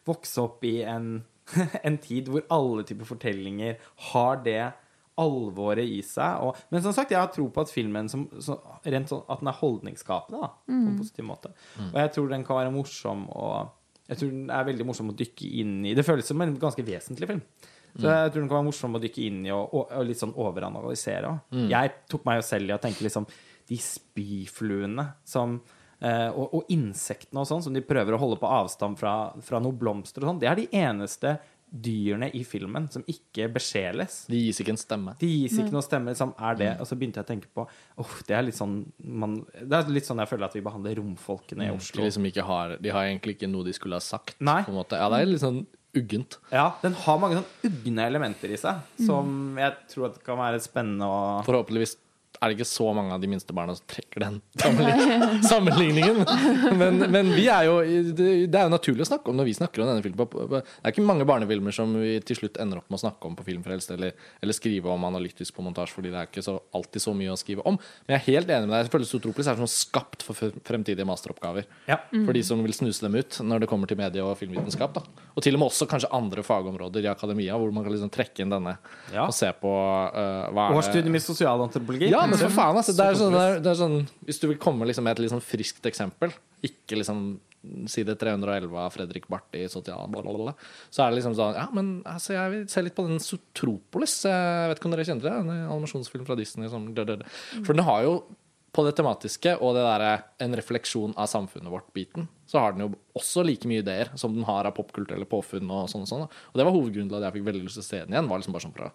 [0.07, 1.17] vokse opp i en,
[1.87, 3.77] en tid hvor alle typer fortellinger
[4.11, 4.61] har det
[5.21, 6.41] alvoret i seg.
[6.41, 8.57] Og, men som sagt, jeg har tro på at filmen som, så,
[8.89, 11.53] rent sånn, at den er holdningsskapende da, på en positiv måte.
[11.91, 15.15] Og jeg tror den kan være morsom og jeg tror den er veldig morsom å
[15.15, 15.93] dykke inn i.
[15.95, 17.39] Det føles som en ganske vesentlig film.
[17.93, 20.19] Så jeg tror den kan være morsom å dykke inn i og, og, og litt
[20.19, 21.29] sånn overanalysere.
[21.53, 21.67] Mm.
[21.71, 23.27] Jeg tok meg jo selv i å tenke liksom
[23.73, 25.57] de spyfluene som
[25.99, 29.61] eh, og, og insektene og sånn, som de prøver å holde på avstand fra, fra
[29.63, 31.37] noen blomster og sånn, det er de eneste
[31.73, 34.23] dyrene i filmen som ikke besjeles.
[34.29, 35.15] De gis ikke en stemme.
[35.17, 36.71] De gis ikke noen stemme liksom, er det.
[36.77, 39.89] Og så begynte jeg å tenke på oh, det er litt sånn man, Det er
[39.89, 42.05] litt sånn jeg føler at vi behandler romfolkene i De, Oslo.
[42.05, 44.37] liksom ikke har, de har egentlig ikke noe de skulle ha sagt.
[44.37, 44.61] Nei.
[44.67, 45.01] På en måte.
[45.01, 45.63] Ja, det er litt sånn
[45.97, 46.37] uggent.
[46.53, 50.61] Ja, den har mange sånn ugne elementer i seg som jeg tror at kan være
[50.61, 51.97] spennende å Forhåpentligvis
[52.43, 54.41] er det ikke så mange av de minste barna som trekker den
[55.49, 56.21] sammenligningen.
[56.77, 57.77] Men, men vi er jo,
[58.15, 60.29] det er jo naturlig å snakke om når vi snakker om denne filmen.
[60.53, 63.37] Det er ikke mange barnefilmer som vi til slutt ender opp med å snakke om
[63.39, 64.13] på Filmfrelst, eller,
[64.43, 67.39] eller skrive om analytisk på montasje, fordi det er ikke så, alltid så mye å
[67.39, 67.79] skrive om.
[68.07, 68.85] Men jeg er helt enig med deg.
[68.87, 71.67] Jeg føler Sotropolis er sånn skapt for fremtidige masteroppgaver.
[71.89, 71.99] Ja.
[72.13, 74.95] For de som vil snuse dem ut når det kommer til medie- og filmvitenskap.
[74.99, 75.05] Da.
[75.33, 78.43] Og til og med også kanskje andre fagområder i akademia, hvor man kan liksom trekke
[78.45, 78.75] inn denne
[79.13, 79.25] Ja.
[79.27, 82.09] og se på uh, hva er det studium i sosialantropologi.
[82.11, 82.95] ja, men for faen, altså.
[82.97, 85.33] Det er sånn, det er, det er sånn Hvis du vil komme liksom med et
[85.33, 86.33] sånn friskt eksempel,
[86.65, 87.25] ikke liksom
[87.87, 90.53] side 311 av Fredrik Barth i sosial, bla, bla, bla,
[90.91, 94.17] så er det liksom sånn Ja, men altså, jeg vil se litt på den Sotropolis.
[94.27, 95.35] Jeg vet ikke om dere kjenner det?
[95.39, 97.05] En animasjonsfilm fra Disney som dø.
[97.61, 98.17] For den har jo
[98.73, 102.93] på det tematiske og det derre en refleksjon av samfunnet vårt-biten, så har den jo
[103.19, 106.23] også like mye ideer som den har av popkulturelle påfunn og sånn og sånn.
[106.25, 108.31] Og det var hovedgrunnen til at jeg fikk veldig lyst til å se den igjen.
[108.31, 108.91] var liksom bare sånn for å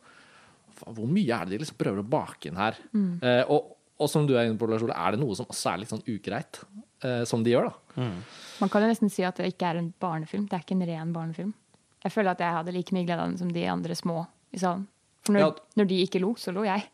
[0.87, 2.77] hvor mye er det de liksom prøver å bake inn her?
[3.23, 5.73] Eh, og, og som du er inne på, Lars Ole, er det noe som også
[5.73, 6.61] er litt sånn ugreit,
[7.03, 8.11] eh, som de gjør, da?
[8.61, 10.45] Man kan jo nesten si at det ikke er en barnefilm.
[10.47, 11.53] Det er ikke en ren barnefilm.
[12.05, 14.21] Jeg føler at jeg hadde like mye glede av den som de andre små
[14.55, 14.87] i salen.
[15.27, 15.49] For når, Ja.
[15.77, 16.85] når de ikke lo, så lo jeg.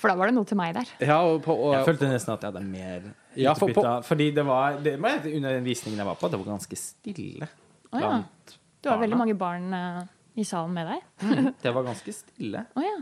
[0.00, 0.88] For da var det noe til meg der.
[1.04, 3.04] Ja, og på, og, Jeg følte nesten at jeg hadde mer
[3.36, 6.40] Ja, for- utbytte av Fordi det var det, Under den visningen jeg var på, det
[6.40, 7.48] var ganske stille.
[7.92, 8.22] Å ja.
[8.82, 9.02] Du har barna.
[9.06, 10.02] veldig mange barn eh,
[10.36, 11.54] i salen med deg.
[11.62, 12.64] Det var ganske stille.
[12.74, 12.96] Å ja.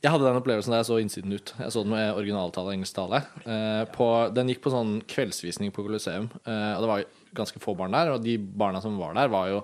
[0.00, 1.50] Jeg hadde den opplevelsen da jeg så innsiden ut.
[1.60, 3.18] Jeg så den med originaltale og engelsktale.
[3.44, 7.04] Eh, den gikk på sånn kveldsvisning på Colosseum, eh, og det var
[7.36, 8.14] ganske få barn der.
[8.14, 9.60] Og de barna som var der, var jo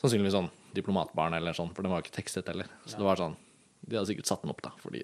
[0.00, 2.72] sannsynligvis sånn diplomatbarn eller sånn, for den var jo ikke tekstet heller.
[2.86, 3.36] Så det var sånn
[3.80, 5.00] De hadde sikkert satt den opp, da, fordi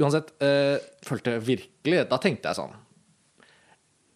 [0.00, 2.74] Uansett, eh, følte virkelig Da tenkte jeg sånn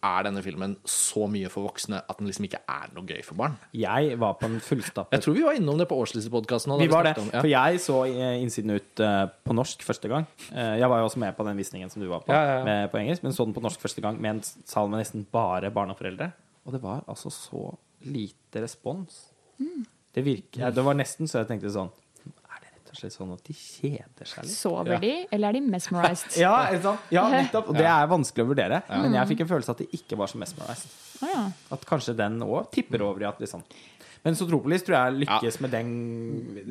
[0.05, 3.39] Er denne filmen så mye for voksne at den liksom ikke er noe gøy for
[3.39, 3.55] barn?
[3.73, 6.75] Jeg var på en Jeg tror vi var innom det på årslistepodkasten.
[6.81, 7.15] Vi var det.
[7.17, 10.27] For jeg så eh, innsiden ut eh, på norsk første gang.
[10.51, 12.57] Eh, jeg var jo også med på den visningen som du var på, Ja, ja,
[12.59, 12.63] ja.
[12.67, 15.25] Med, på engelsk, men så den på norsk første gang med en sal med nesten
[15.31, 16.31] bare barn og foreldre.
[16.65, 17.67] Og det var altså så
[18.05, 19.29] lite respons.
[19.57, 19.85] Mm.
[20.15, 21.91] Det virker, ja, Det var nesten så jeg tenkte sånn
[22.95, 24.53] og slett sånn at de kjeder seg litt?
[24.55, 24.99] Sover Ja.
[25.03, 26.37] de, eller er de mesmerized?
[26.45, 26.55] Ja,
[27.13, 27.69] ja nettopp.
[27.69, 28.81] Og det er vanskelig å vurdere.
[28.89, 30.95] Men jeg fikk en følelse at de ikke var så mesmerized.
[31.21, 31.43] Ah, ja.
[31.75, 33.61] At kanskje den òg tipper over i at liksom
[34.25, 35.89] Men Sotropolis tror jeg lykkes med den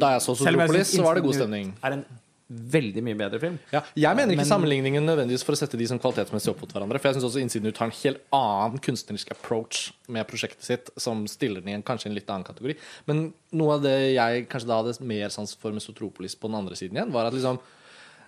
[0.01, 1.71] Da jeg så Sotropolis, så var det god stemning.
[1.87, 2.05] Er en
[2.51, 3.59] veldig mye bedre film.
[3.73, 6.73] Ja, jeg mener ikke Men- sammenligningen nødvendigvis for å sette de som kvalitetsmessig opp mot
[6.73, 7.01] hverandre.
[7.01, 10.91] For jeg syns også Innsiden ut har en helt annen kunstnerisk approach med prosjektet sitt,
[10.99, 12.77] som stiller den i en, kanskje en litt annen kategori.
[13.07, 16.57] Men noe av det jeg kanskje da hadde mer sans for med Sotropolis på den
[16.61, 17.59] andre siden igjen, var at liksom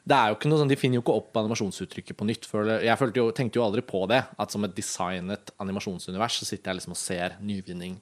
[0.07, 2.47] det er jo ikke noe sånn, De finner jo ikke opp animasjonsuttrykket på nytt.
[2.81, 4.25] Jeg følte jo, tenkte jo aldri på det.
[4.39, 7.97] At som et designet animasjonsunivers så sitter jeg liksom og ser nyvinning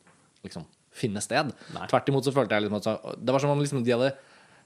[0.45, 1.51] liksom finne sted.
[1.73, 1.87] Nei.
[1.89, 4.12] Tvert imot så følte jeg liksom at Det var som om liksom de hadde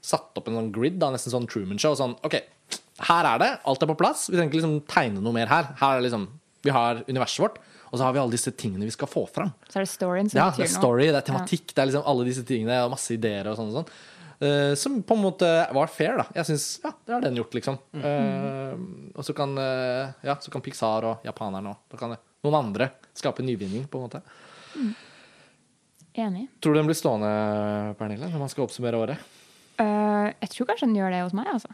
[0.01, 1.95] satt opp en sånn grid, da, nesten sånn Truman Show.
[1.99, 2.37] Sånn, OK,
[3.07, 3.49] her er det.
[3.69, 4.27] Alt er på plass.
[4.29, 5.73] Vi trenger ikke liksom tegne noe mer her.
[5.79, 6.27] Her er liksom
[6.65, 9.53] Vi har universet vårt, og så har vi alle disse tingene vi skal få fram.
[9.71, 12.09] Så er det storyen som Ja, det er story, det er tematikk, det er liksom
[12.11, 13.93] alle disse tingene og masse ideer og sånn og sånn.
[14.39, 16.25] Uh, som på en måte var fair, da.
[16.35, 17.79] Jeg syns ja, det har den gjort, liksom.
[17.95, 18.75] Eh,
[19.15, 22.91] og så kan, uh, ja, så kan Pixar og japanerne og da kan noen andre
[23.15, 24.21] skape nyvinning, på en måte.
[26.19, 26.47] Enig.
[26.59, 27.31] Tror du den blir stående,
[27.99, 29.27] Pernille, når man skal oppsummere året?
[29.79, 31.69] Eh, jeg tror kanskje den gjør det hos meg, altså.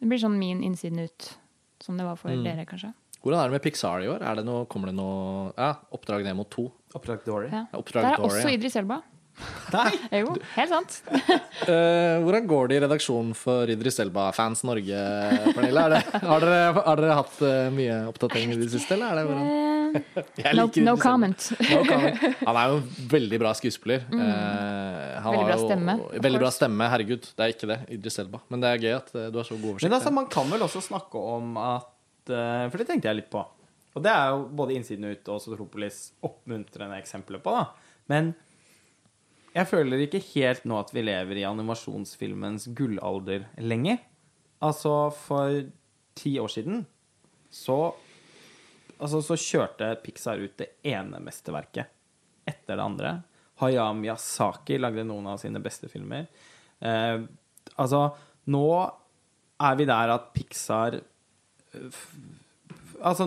[0.00, 1.34] Det blir sånn min innsiden ut,
[1.84, 2.44] som det var for Mm.
[2.44, 2.94] dere, kanskje.
[3.22, 4.22] Hvordan er det med Pixar i år?
[4.22, 6.70] Er det noe, kommer det noe Ja, Oppdrag Nemo 2.
[6.94, 7.50] Oppdrag Dory.
[7.52, 7.66] Ja.
[7.74, 8.56] Oppdrag Der er Dory, også ja.
[8.56, 9.02] Idris Elba.
[9.70, 9.90] Nei!
[10.20, 10.96] Jo, helt sant.
[11.10, 15.02] uh, hvordan går det i redaksjonen for Idris Elba-fans Norge,
[15.54, 15.84] Pernille?
[15.84, 19.20] Er det, har, dere, har dere hatt uh, mye oppdateringer i det siste, eller er
[19.20, 19.46] det hvordan?
[19.50, 19.78] Eh,
[20.44, 21.46] Jeg no, liker no comment.
[21.66, 22.26] No comment.
[22.40, 24.04] Han er jo en veldig bra skuespiller.
[24.10, 24.20] Mm.
[24.20, 25.36] han Mm.
[25.36, 27.30] Veldig bra stemme, Jo, Veldig bra stemme, herregud.
[27.36, 28.42] Det er ikke det, Idris Elba.
[28.50, 29.86] Men det er gøy at du har så god oversikt.
[29.88, 31.88] Men altså, man kan vel også snakke om at
[32.30, 33.42] For det tenkte jeg litt på.
[33.96, 37.54] Og det er jo både Innsiden ut og Sotropolis oppmuntrende eksempler på.
[37.56, 37.90] da.
[38.10, 38.32] Men
[39.54, 43.98] jeg føler ikke helt nå at vi lever i animasjonsfilmens gullalder lenger.
[44.62, 45.62] Altså, for
[46.18, 46.86] ti år siden
[47.50, 47.80] så
[49.00, 51.88] Altså, så kjørte Pixar ut det ene mesterverket
[52.44, 53.12] etter det andre.
[53.62, 56.26] Hayam Yasaki lagde noen av sine beste filmer.
[56.84, 57.22] Eh,
[57.80, 58.02] altså,
[58.52, 58.66] nå
[59.56, 62.02] er vi der at Pixar eh,
[63.00, 63.24] Altså,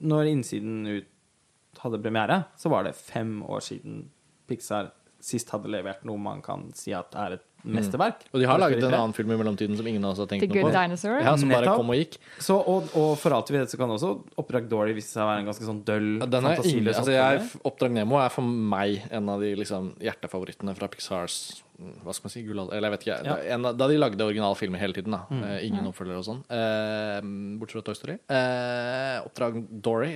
[0.00, 4.06] når Innsiden ut hadde premiere, så var det fem år siden
[4.48, 4.88] Pixar
[5.22, 8.20] sist hadde levert noe man kan si at er et mesterverk.
[8.30, 10.44] Og de har laget en annen film i mellomtiden som ingen av oss har tenkt
[10.44, 10.76] The noe Good på.
[10.76, 11.16] Dinosaur.
[11.24, 12.14] Ja, som bare kom og gikk.
[12.38, 15.26] Så, og, og for alt vi vet, så kan også Oppdrag Dory vise seg å
[15.32, 17.48] være en ganske sånn døll, Ja, Den er ingen, fantasiløs altså jeg.
[17.72, 18.46] Oppdrag Nemo er for
[18.76, 21.40] meg en av de liksom, hjertefavorittene fra Pixars
[21.80, 22.44] mm, Hva skal man si?
[22.46, 23.18] Gullalder Eller jeg vet ikke.
[23.32, 23.36] Ja.
[23.56, 25.16] En, da de lagde originale filmer hele tiden.
[25.16, 25.42] da Mm.
[25.42, 26.44] uh, Ingen oppfølgere og sånn.
[26.46, 27.18] Uh,
[27.58, 28.18] bortsett fra Toy Story.
[28.30, 30.12] Uh, Oppdrag Dory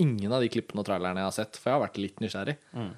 [0.00, 2.56] Ingen av de klippene og trailerne jeg har sett, for jeg har vært litt nysgjerrig.
[2.72, 2.92] Mm.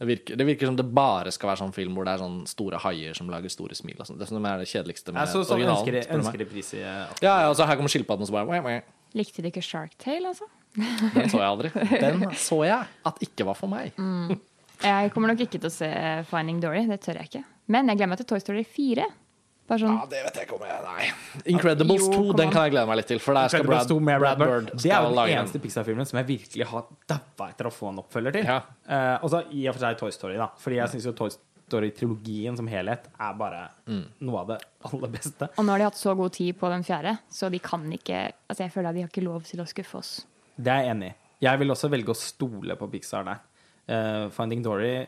[0.00, 2.38] Det virker, det virker som det bare skal være sånn film hvor det er sånn
[2.48, 3.98] store haier som lager store smil.
[4.00, 4.16] Og sånt.
[4.22, 5.98] det som er det kjedeligste med Ja, så, sånn originalen.
[6.00, 8.80] ønsker, ønsker i Ja, ja, altså Her kommer skilpadden og så bare wah, wah.
[9.18, 10.48] Likte du ikke Shark Tale, altså?
[10.72, 11.70] Den så jeg aldri.
[12.04, 13.92] Den så jeg at ikke var for meg.
[14.80, 15.90] Jeg kommer nok ikke til å se
[16.30, 17.42] Finding Dory, det tør jeg ikke.
[17.70, 19.04] Men jeg gleder meg til Toy Story 4.
[19.70, 21.04] Bare sånn, Ja, det vet jeg ikke om jeg Nei.
[21.54, 23.20] Incredibles Jo, 2, den kan jeg glede meg litt til.
[23.22, 25.60] For der skal Brad, 2 med Brad Bird Det er jo den lage eneste.
[25.62, 28.48] Pixar-filmen som jeg virkelig har dabba etter å få en oppfølger til.
[28.50, 28.58] Ja.
[28.90, 30.50] Uh, og så i og for seg Toy Story, da.
[30.58, 31.30] Fordi jeg syns jo Toy
[31.70, 34.04] Story-trilogien som helhet er bare Mm.
[34.26, 34.58] noe av det
[34.90, 35.48] aller beste.
[35.56, 38.32] Og nå har de hatt så god tid på den fjerde, så de kan ikke
[38.50, 40.26] Altså jeg føler at de har ikke lov til å skuffe oss.
[40.58, 41.14] Det er jeg enig i.
[41.46, 43.38] Jeg vil også velge å stole på Pixar der.
[43.88, 45.06] Uh, Finding Dory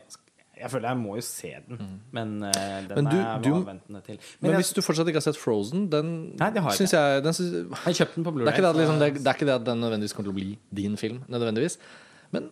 [0.61, 2.95] Jeg føler jeg må jo se den, men uh, den Mm.
[2.95, 4.17] Men du- er jeg du- avventende til.
[4.39, 6.93] Men jeg, hvis du fortsatt ikke har sett Frozen, den Nei, det har jeg syns
[6.93, 7.53] jeg den syns,
[7.85, 8.47] jeg kjøpte den på Blu-ray.
[8.53, 10.57] er det, liksom, det, det er ikke det at den nødvendigvis kommer til å bli
[10.73, 11.77] din film, nødvendigvis.
[12.31, 12.51] Men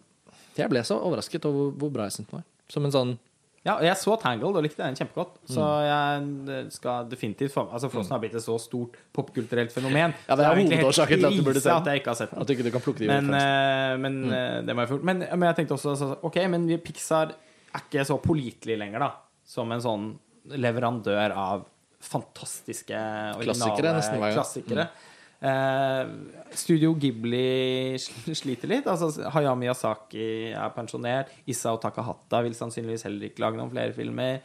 [0.57, 2.43] jeg ble så overrasket over hvor bra jeg syntes den var.
[2.69, 3.17] Som en sånn
[3.63, 5.37] Ja, og jeg så Tangled og likte den kjempegodt.
[5.45, 6.47] Så Mm.
[6.49, 10.15] jeg skal definitivt få Altså Frozen har blitt et så stort popkulturelt fenomen.
[10.27, 11.77] Ja, det er egentlig helt hovedårsaken til at du burde se den.
[11.77, 12.39] at jeg ikke har sett den.
[12.41, 14.33] At du ikke kan plukke de Men, eh, men Mm.
[14.33, 15.03] eh, det må jeg få gjort.
[15.03, 17.33] Men, men jeg tenkte også altså, OK, men vi- Pixar
[17.71, 19.11] er ikke så pålitelig lenger, da.
[19.47, 20.09] Som en sånn
[20.57, 21.65] leverandør av
[22.01, 22.97] fantastiske,
[23.41, 24.87] Klassikere, nesten klassikere.
[24.89, 25.07] Mm.
[25.41, 26.07] Eh,
[26.53, 28.89] Studio Ghibli sliter litt.
[28.89, 31.31] Altså, Hayao Miyazaki er pensjonert.
[31.49, 34.41] Isao Takahata vil sannsynligvis heller ikke lage noen flere filmer.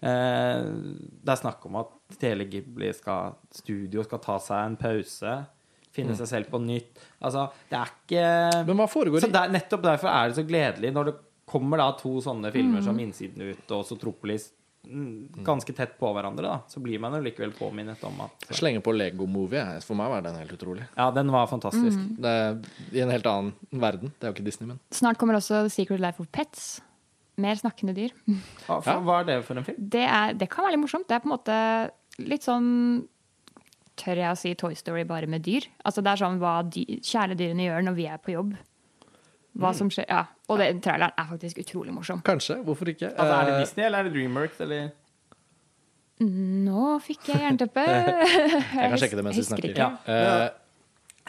[0.00, 5.38] Eh, det er snakk om at hele Ghibli skal, studio skal ta seg en pause.
[5.90, 6.98] Finne seg selv på nytt.
[7.18, 8.26] Altså, det er ikke
[9.26, 11.16] så der, Nettopp derfor er det så gledelig når det
[11.50, 14.48] kommer da to sånne filmer som Innsiden ut og Sotropolis
[14.86, 16.58] mm, ganske tett på hverandre, da.
[16.70, 19.62] Så blir man jo likevel påminnet om at Slenge på Lego Movie.
[19.84, 20.86] For meg var den helt utrolig.
[20.96, 21.98] Ja, den var fantastisk.
[22.22, 22.60] Det er
[22.94, 24.14] I en helt annen verden.
[24.18, 26.80] Det er jo ikke Disney, men Snart kommer også The Secret Life of Pets.
[27.40, 28.12] Mer snakkende dyr.
[28.66, 28.98] Hva, Ja.
[29.00, 29.78] hva er det for en film?
[29.96, 31.06] Det, er, det kan være litt morsomt.
[31.08, 31.60] Det er på en måte
[32.30, 32.68] litt sånn
[34.00, 35.66] Tør jeg å si Toy Story bare med dyr?
[35.84, 38.54] Altså Det er sånn hva dy, kjæledyrene gjør når vi er på jobb.
[39.58, 40.24] Hva som skjer, ja.
[40.48, 42.20] Og den traileren er faktisk utrolig morsom.
[42.22, 42.60] kanskje.
[42.64, 43.10] Hvorfor ikke?
[43.16, 44.90] Altså, er det Eh, Disney, eller er det Dreamworks, eller
[46.20, 47.84] Nå fikk jeg jernteppe.
[47.84, 49.76] Jeg kan sjekke det mens vi snakker.
[49.78, 49.92] Ja.
[50.06, 50.48] Eh,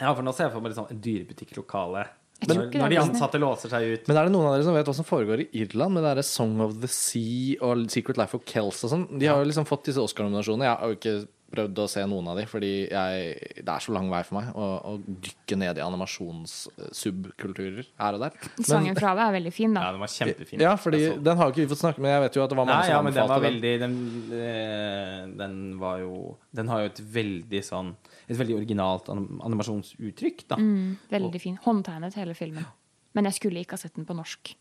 [0.02, 2.06] Ja, for nå ser jeg for meg sånn en dyrebutikklokale.
[2.48, 4.08] Men, Når, de ansatte låser seg ut.
[4.10, 6.14] Men er det noen av dere som vet hva som foregår i Irland med det
[6.16, 9.04] der Song of the Sea og Secret Life of Kells og sånn?
[9.20, 10.66] De har jo liksom fått disse Oscar-nominasjonene.
[10.66, 11.14] Jeg har jo ikke
[11.52, 14.46] prøvd å se noen av de, fordi jeg, det er så lang vei for meg
[14.56, 18.36] å, å dykke ned i animasjonssubkulturer her og der.
[18.66, 19.84] Sangen fra deg er veldig fin, da.
[19.86, 20.64] Ja, den var kjempefin.
[20.64, 22.12] Ja, fordi Altså, den har jo ikke vi fått snakke med.
[22.14, 23.96] Jeg vet jo at det var mange Nei, ja, som men den var veldig den,
[24.38, 26.12] eh, den var jo
[26.54, 27.90] Den har jo et veldig sånn
[28.28, 30.58] Et veldig originalt animasjonsuttrykk, da.
[30.60, 31.56] Mm, veldig fin.
[31.64, 32.66] Håndtegnet hele filmen.
[33.12, 34.54] Men jeg skulle ikke ha sett den på norsk.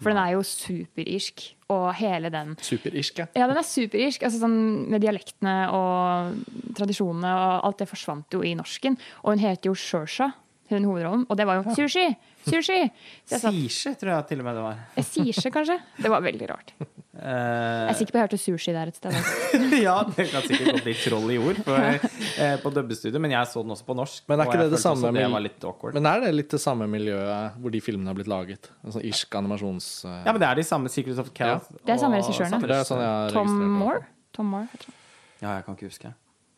[0.00, 1.46] For den er jo superirsk.
[1.70, 3.26] Og hele den Superirsk, ja.
[3.38, 4.24] Ja, den er superirsk.
[4.26, 4.56] Altså sånn
[4.90, 6.40] med dialektene og
[6.78, 8.96] tradisjonene og alt det forsvant jo i norsken.
[9.22, 10.32] Og hun heter jo Shersha,
[10.72, 11.26] hun hovedrollen.
[11.28, 12.08] Og det var jo sushi!
[12.48, 12.80] Sushi!
[13.28, 14.82] Sisje, tror jeg til og med det var.
[15.04, 15.76] Sisje, kanskje?
[16.00, 16.74] Det var veldig rart.
[17.20, 19.16] Eh, Jeg er sikker på jeg hørte sushi der et sted.
[19.86, 23.50] ja, det kan sikkert godt bli troll i ord på, eh, på dubbestudio, men jeg
[23.50, 24.24] så den også på norsk.
[24.30, 25.92] Men er ikke det det samme Det.
[25.98, 28.70] Men er det litt det samme miljøet hvor de filmene har blitt laget?
[28.84, 29.90] En sånn irsk animasjons...
[30.06, 30.14] Uh...
[30.24, 31.68] ja, men det er de samme Secrets of Chaos.
[31.76, 32.62] Det er samme regissørene.
[32.64, 33.52] det er sånn jeg Tom.
[33.82, 34.02] Moore?
[34.36, 34.98] Tom Moore jeg tror.
[35.42, 36.14] Ja, jeg kan ikke huske.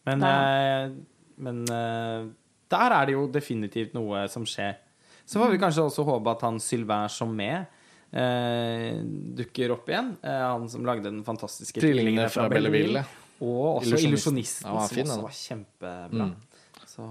[0.07, 0.95] Men, eh,
[1.43, 2.31] men uh,
[2.71, 4.79] der er det jo definitivt noe som skjer.
[5.27, 7.82] Så får vi kanskje også håpe at han Sylvain Chomet eh,
[8.13, 10.17] dukker opp igjen.
[10.23, 13.05] Eh, han som lagde den fantastiske Tvillingene fra Belleville.
[13.43, 14.69] Og også Illusjonisten.
[14.69, 16.29] Ja, som også var kjempebra.
[16.31, 16.35] Mm.
[16.93, 17.07] Så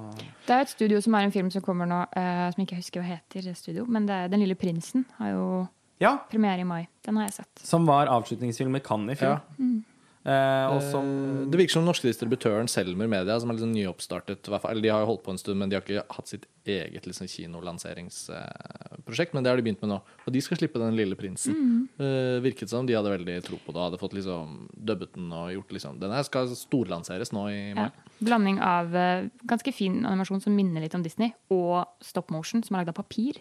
[0.45, 2.82] Det er et studio som er en film som kommer nå, eh, som jeg ikke
[2.84, 3.41] husker hva heter.
[3.41, 5.68] det studio, Men det er Den lille prinsen har jo
[5.99, 6.18] ja.
[6.30, 6.88] premiere i mai.
[7.04, 7.66] Den har jeg sett.
[7.66, 9.41] Som var avslutningsfilm med Cannes i fjor.
[9.58, 9.82] Ja.
[10.22, 11.05] Eh, og som
[11.49, 14.72] Det virker som den norske distributøren Selmer Media, som er sånn nyoppstartet i hvert fall,
[14.76, 17.07] Eller de har jo holdt på en stund, men de har ikke hatt sitt eget
[17.09, 19.34] liksom, kinolanseringsprosjekt.
[19.34, 19.99] Men det har de begynt med nå.
[20.28, 21.53] Og de skal slippe Den lille prinsen.
[21.97, 23.82] Eh, virket som de hadde veldig tro på det.
[23.82, 27.89] Hadde fått liksom dubbet den og gjort liksom Den her skal storlanseres nå i mai.
[27.89, 27.91] Ja.
[28.22, 32.76] Blanding av eh, ganske fin animasjon som minner litt om Disney, og stop motion, som
[32.76, 33.34] er lagd av papir.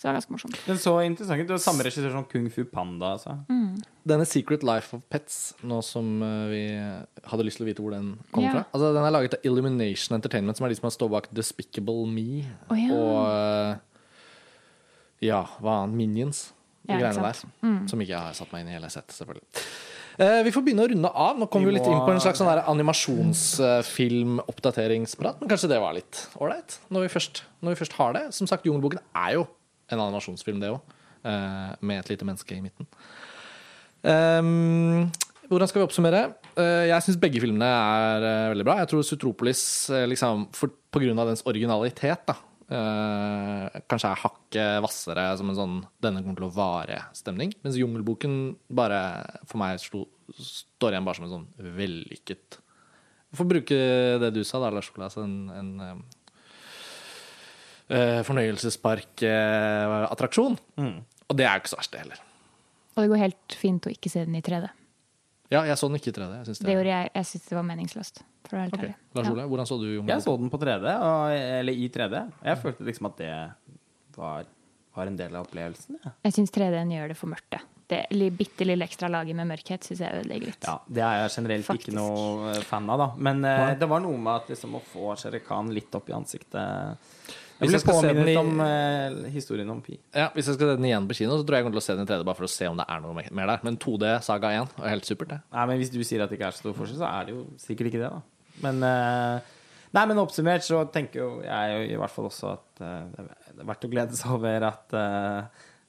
[0.00, 0.56] Så det er ganske morsomt.
[0.64, 1.44] Den så interessant ut.
[1.44, 3.10] Det var samme regissør som Kung Fu Panda.
[3.18, 3.34] Altså.
[4.08, 6.62] Denne Secret Life of Pets, nå som eh, vi
[7.28, 8.56] hadde lyst til å vite hvor den kommer yeah.
[8.56, 11.28] fra Altså Den er laget av Illumination Entertainment, som er de som har stått bak
[11.36, 12.88] Despicable Me oh, ja.
[12.96, 13.76] og eh,
[15.28, 15.92] Ja, hva annet?
[16.00, 16.48] Minions.
[16.88, 17.36] De Ja, greiene der.
[17.60, 17.84] Mm.
[17.92, 19.44] Som ikke jeg har satt meg inn i hele settet, selvfølgelig.
[20.16, 21.36] Uh, vi får begynne å runde av.
[21.38, 25.76] Nå kom vi Vi litt må- inn på en slags sånn animasjonsfilm-oppdateringsprat, men kanskje det
[25.84, 28.24] var litt ålreit når, vi først- når vi først har det.
[28.34, 29.44] Som sagt, Jungelboken er jo
[29.90, 32.86] en animasjonsfilm, det òg, med et lite menneske i midten.
[34.00, 35.10] Um,
[35.50, 36.20] hvordan skal vi oppsummere?
[36.54, 38.76] Eh, jeg syns begge filmene er eh, veldig bra.
[38.78, 39.62] Jeg tror Sutropolis,
[40.12, 42.36] liksom, for, på grunn av dens originalitet, da,
[42.70, 47.56] eh, kanskje er hakket hvassere som en sånn 'denne kommer til å vare'-stemning.
[47.64, 48.36] Mens Jungelboken
[48.70, 49.02] bare
[49.50, 52.60] for meg slo, står igjen bare som en sånn vellykket
[53.34, 53.74] For å bruke
[54.22, 56.02] det du sa, da, Lars Olas, Altså en, en
[57.90, 60.54] eh, fornøyelsesparkattraksjon.
[61.30, 62.18] Og det er jo ikke så verst, det heller.
[62.96, 64.66] Og det går helt fint å ikke se den i 3D.
[65.50, 66.32] Ja, jeg så den ikke i 3D.
[66.38, 67.04] Jeg synes Det det, gjorde jeg.
[67.14, 68.16] Jeg det var meningsløst.
[68.46, 68.94] For å være helt Ok, ærlig.
[69.14, 69.30] Lars Ja.
[69.32, 72.14] Ole, hvordan så du Jeg så den på 3D, og, eller i 3D.
[72.44, 73.32] Jeg følte liksom at det
[74.16, 74.44] var,
[74.96, 75.98] var en del av opplevelsen.
[76.04, 76.10] Ja.
[76.24, 77.50] Jeg syns 3D-en gjør det for mørkt.
[77.50, 77.60] det.
[78.38, 80.64] Bitte lille ekstra laget med mørkhet syns jeg ødelegger litt.
[80.66, 81.88] Ja, det er jeg generelt Faktisk.
[81.88, 83.08] ikke noe eh, fan av, da.
[83.18, 86.14] Men eh, det var noe med at liksom å få Shere Khan litt opp i
[86.14, 86.60] ansiktet
[87.60, 89.98] Hvis jeg skal se den om eh, historien om Pi.
[90.16, 91.82] Ja, Hvis jeg skal se den igjen på kino, så tror jeg jeg kommer til
[91.82, 93.64] å se den i 3D bare for å se om det er noe mer der.
[93.66, 95.40] Men 2D Saga 1 er helt supert, det.
[95.52, 97.36] Nei, men Hvis du sier at det ikke er så stor forskjell, så er det
[97.36, 98.54] jo sikkert ikke det, da.
[98.64, 99.56] Men eh,
[99.90, 103.24] Nei, men oppsummert så tenker jo jeg i hvert fall også at eh,
[103.56, 104.98] det er verdt å glede seg over at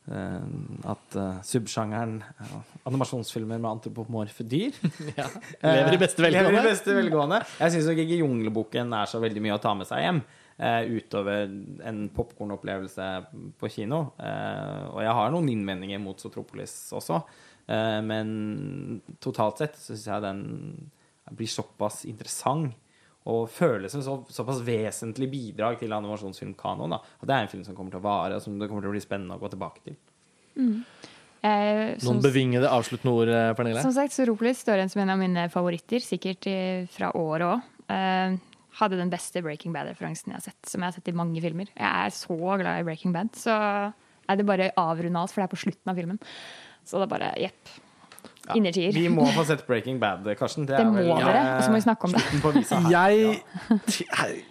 [0.01, 2.55] at uh, subsjangeren uh,
[2.89, 4.74] animasjonsfilmer med antropomorfe dyr
[5.61, 6.63] Lever i beste Eh, Lever i velgående.
[6.65, 7.39] beste velgående.
[7.59, 10.24] Jeg syns ikke Jungelboken er så veldig mye å ta med seg hjem.
[10.62, 11.49] Eh, utover
[11.84, 13.07] en popkornopplevelse
[13.59, 14.03] på kino.
[14.22, 17.22] Eh, og jeg har noen innvendinger mot Sotropolis også.
[17.68, 20.45] Eh, men totalt sett så syns jeg den
[21.32, 22.78] blir såpass interessant.
[23.30, 26.95] Og føles som så, såpass vesentlig bidrag til animasjonsfilmkanoen.
[26.95, 26.97] da.
[27.22, 28.89] At det er en film som kommer til å vare, og som det kommer til
[28.89, 29.99] å bli spennende å gå tilbake til.
[31.41, 33.82] Jeg, som, Noen bevingede avsluttende ord, eh, Pernille?
[33.86, 36.57] som sagt, Soropolis står igjen som en av mine favoritter, sikkert i,
[36.93, 38.41] fra året òg.
[38.80, 41.69] Hadde den beste Breaking Bad-referansen jeg har sett, som jeg har sett i mange filmer.
[41.76, 43.55] Jeg er så glad i Breaking Bad, så
[44.30, 46.19] er det bare avrunda alt, for det er på slutten av filmen.
[46.88, 47.80] Så det er bare jepp.
[48.47, 48.93] Ja, Innertier.
[48.93, 50.65] Vi må få sett Breaking Bad, Karsten.
[50.65, 52.63] Det må dere, og så må vi snakke om det.
[52.89, 53.36] Jeg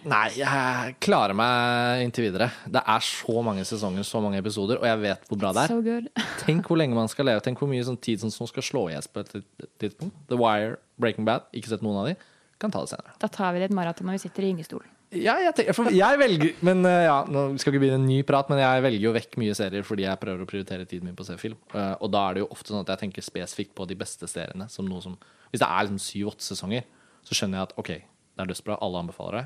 [0.07, 2.47] Nei, jeg klarer meg inntil videre.
[2.71, 5.75] Det er så mange sesonger, så mange episoder, og jeg vet hvor bra det er.
[5.75, 6.23] So.
[6.45, 7.43] Tenk hvor lenge man skal leve.
[7.43, 9.35] Tenk hvor mye sånn tid som som skal slå i hjel på et
[9.83, 10.15] tidspunkt.
[10.31, 12.15] The Wire, Breaking Bad, ikke sett noen av de.
[12.61, 13.15] Kan ta det senere.
[13.21, 14.89] Da tar vi det et maraton når vi sitter i gyngestolen.
[15.11, 18.21] Ja, jeg, tenker, for jeg velger Men eh, ja, nå skal ikke begynne en ny
[18.23, 21.17] prat, men jeg velger jo vekk mye serier fordi jeg prøver å prioritere tiden min
[21.17, 21.57] på å se film.
[21.75, 24.29] Eh, og da er det jo ofte sånn at jeg tenker spesifikt på de beste
[24.31, 24.69] seriene.
[24.71, 25.17] Som noe som
[25.51, 26.87] Hvis det er liksom syv-åtte sesonger,
[27.27, 29.45] så skjønner jeg at OK, det er dødsbra, alle anbefaler det.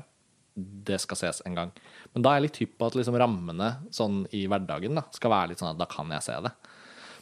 [0.92, 1.74] Det skal ses en gang.
[2.14, 5.34] Men da er jeg litt hypp på at liksom rammene sånn i hverdagen da, skal
[5.34, 6.54] være litt sånn at da kan jeg se det.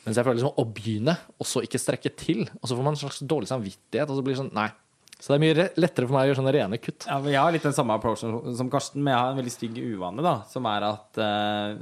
[0.05, 2.45] Mens jeg føler liksom å begynne, og så ikke strekke til.
[2.61, 4.69] Og så får man en slags dårlig samvittighet, og så blir det sånn Nei.
[5.25, 7.07] Så det er mye lettere for meg å gjøre sånne rene kutt.
[7.09, 9.55] Ja, men jeg har litt den samme approachen som Karsten, men jeg har en veldig
[9.55, 11.79] stygg uvane, da, som er at eh,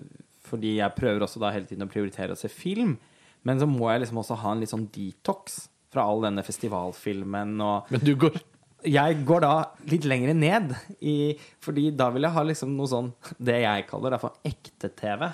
[0.47, 2.95] Fordi jeg prøver også da hele tiden å prioritere å se film,
[3.43, 7.57] men så må jeg liksom også ha en litt sånn detox fra all denne festivalfilmen
[7.67, 8.39] og Men du går
[8.83, 9.55] jeg går da
[9.91, 10.73] litt lenger ned,
[11.07, 15.29] i, fordi da vil jeg ha liksom noe sånn Det jeg kaller da for ekte-TV.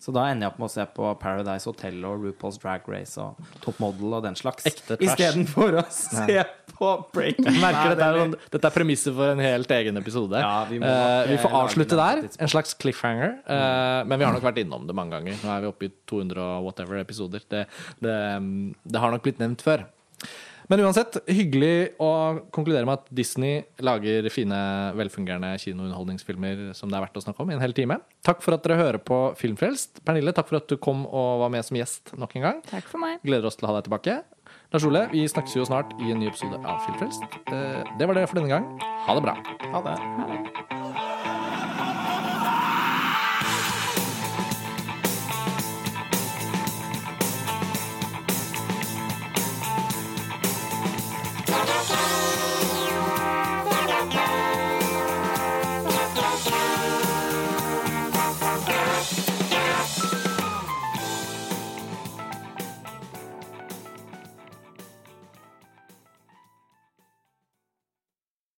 [0.00, 3.20] Så da ender jeg opp med å se på Paradise Hotel og RuPaul's Drag Race
[3.20, 4.66] og Top Model og den slags.
[4.68, 6.42] Istedenfor å se
[6.78, 7.40] på break.
[7.40, 10.40] Jeg merker dette, er, sånn- dette er premisset for en helt egen episode.
[10.44, 12.24] Ja, vi må uh, vi får eh, avslutte der.
[12.38, 13.36] En slags cliffhanger.
[13.44, 15.38] Eh, men vi har nok vært innom det mange ganger.
[15.42, 17.44] Nå er vi oppe i 200 og whatever episoder.
[17.50, 17.66] Det,
[18.04, 18.18] det,
[18.84, 19.86] det har nok blitt nevnt før.
[20.72, 22.10] Men uansett, hyggelig å
[22.54, 24.60] konkludere med at Disney lager fine,
[24.96, 27.98] velfungerende kinounderholdningsfilmer som det er verdt å snakke om i en hel time.
[28.24, 30.00] Takk for at dere hører på Filmfrelst.
[30.06, 32.62] Pernille, takk for at du kom og var med som gjest nok en gang.
[32.70, 33.20] Takk for meg.
[33.26, 34.22] Gleder oss til å ha deg tilbake.
[34.74, 37.22] Lars Ole, vi snakkes jo snart i en ny episode av Filmfrelst.
[37.54, 38.66] Eh, Det var det for denne gang.
[39.06, 39.34] Ha det bra.
[39.70, 39.98] Ha det.
[40.18, 41.13] Ha det.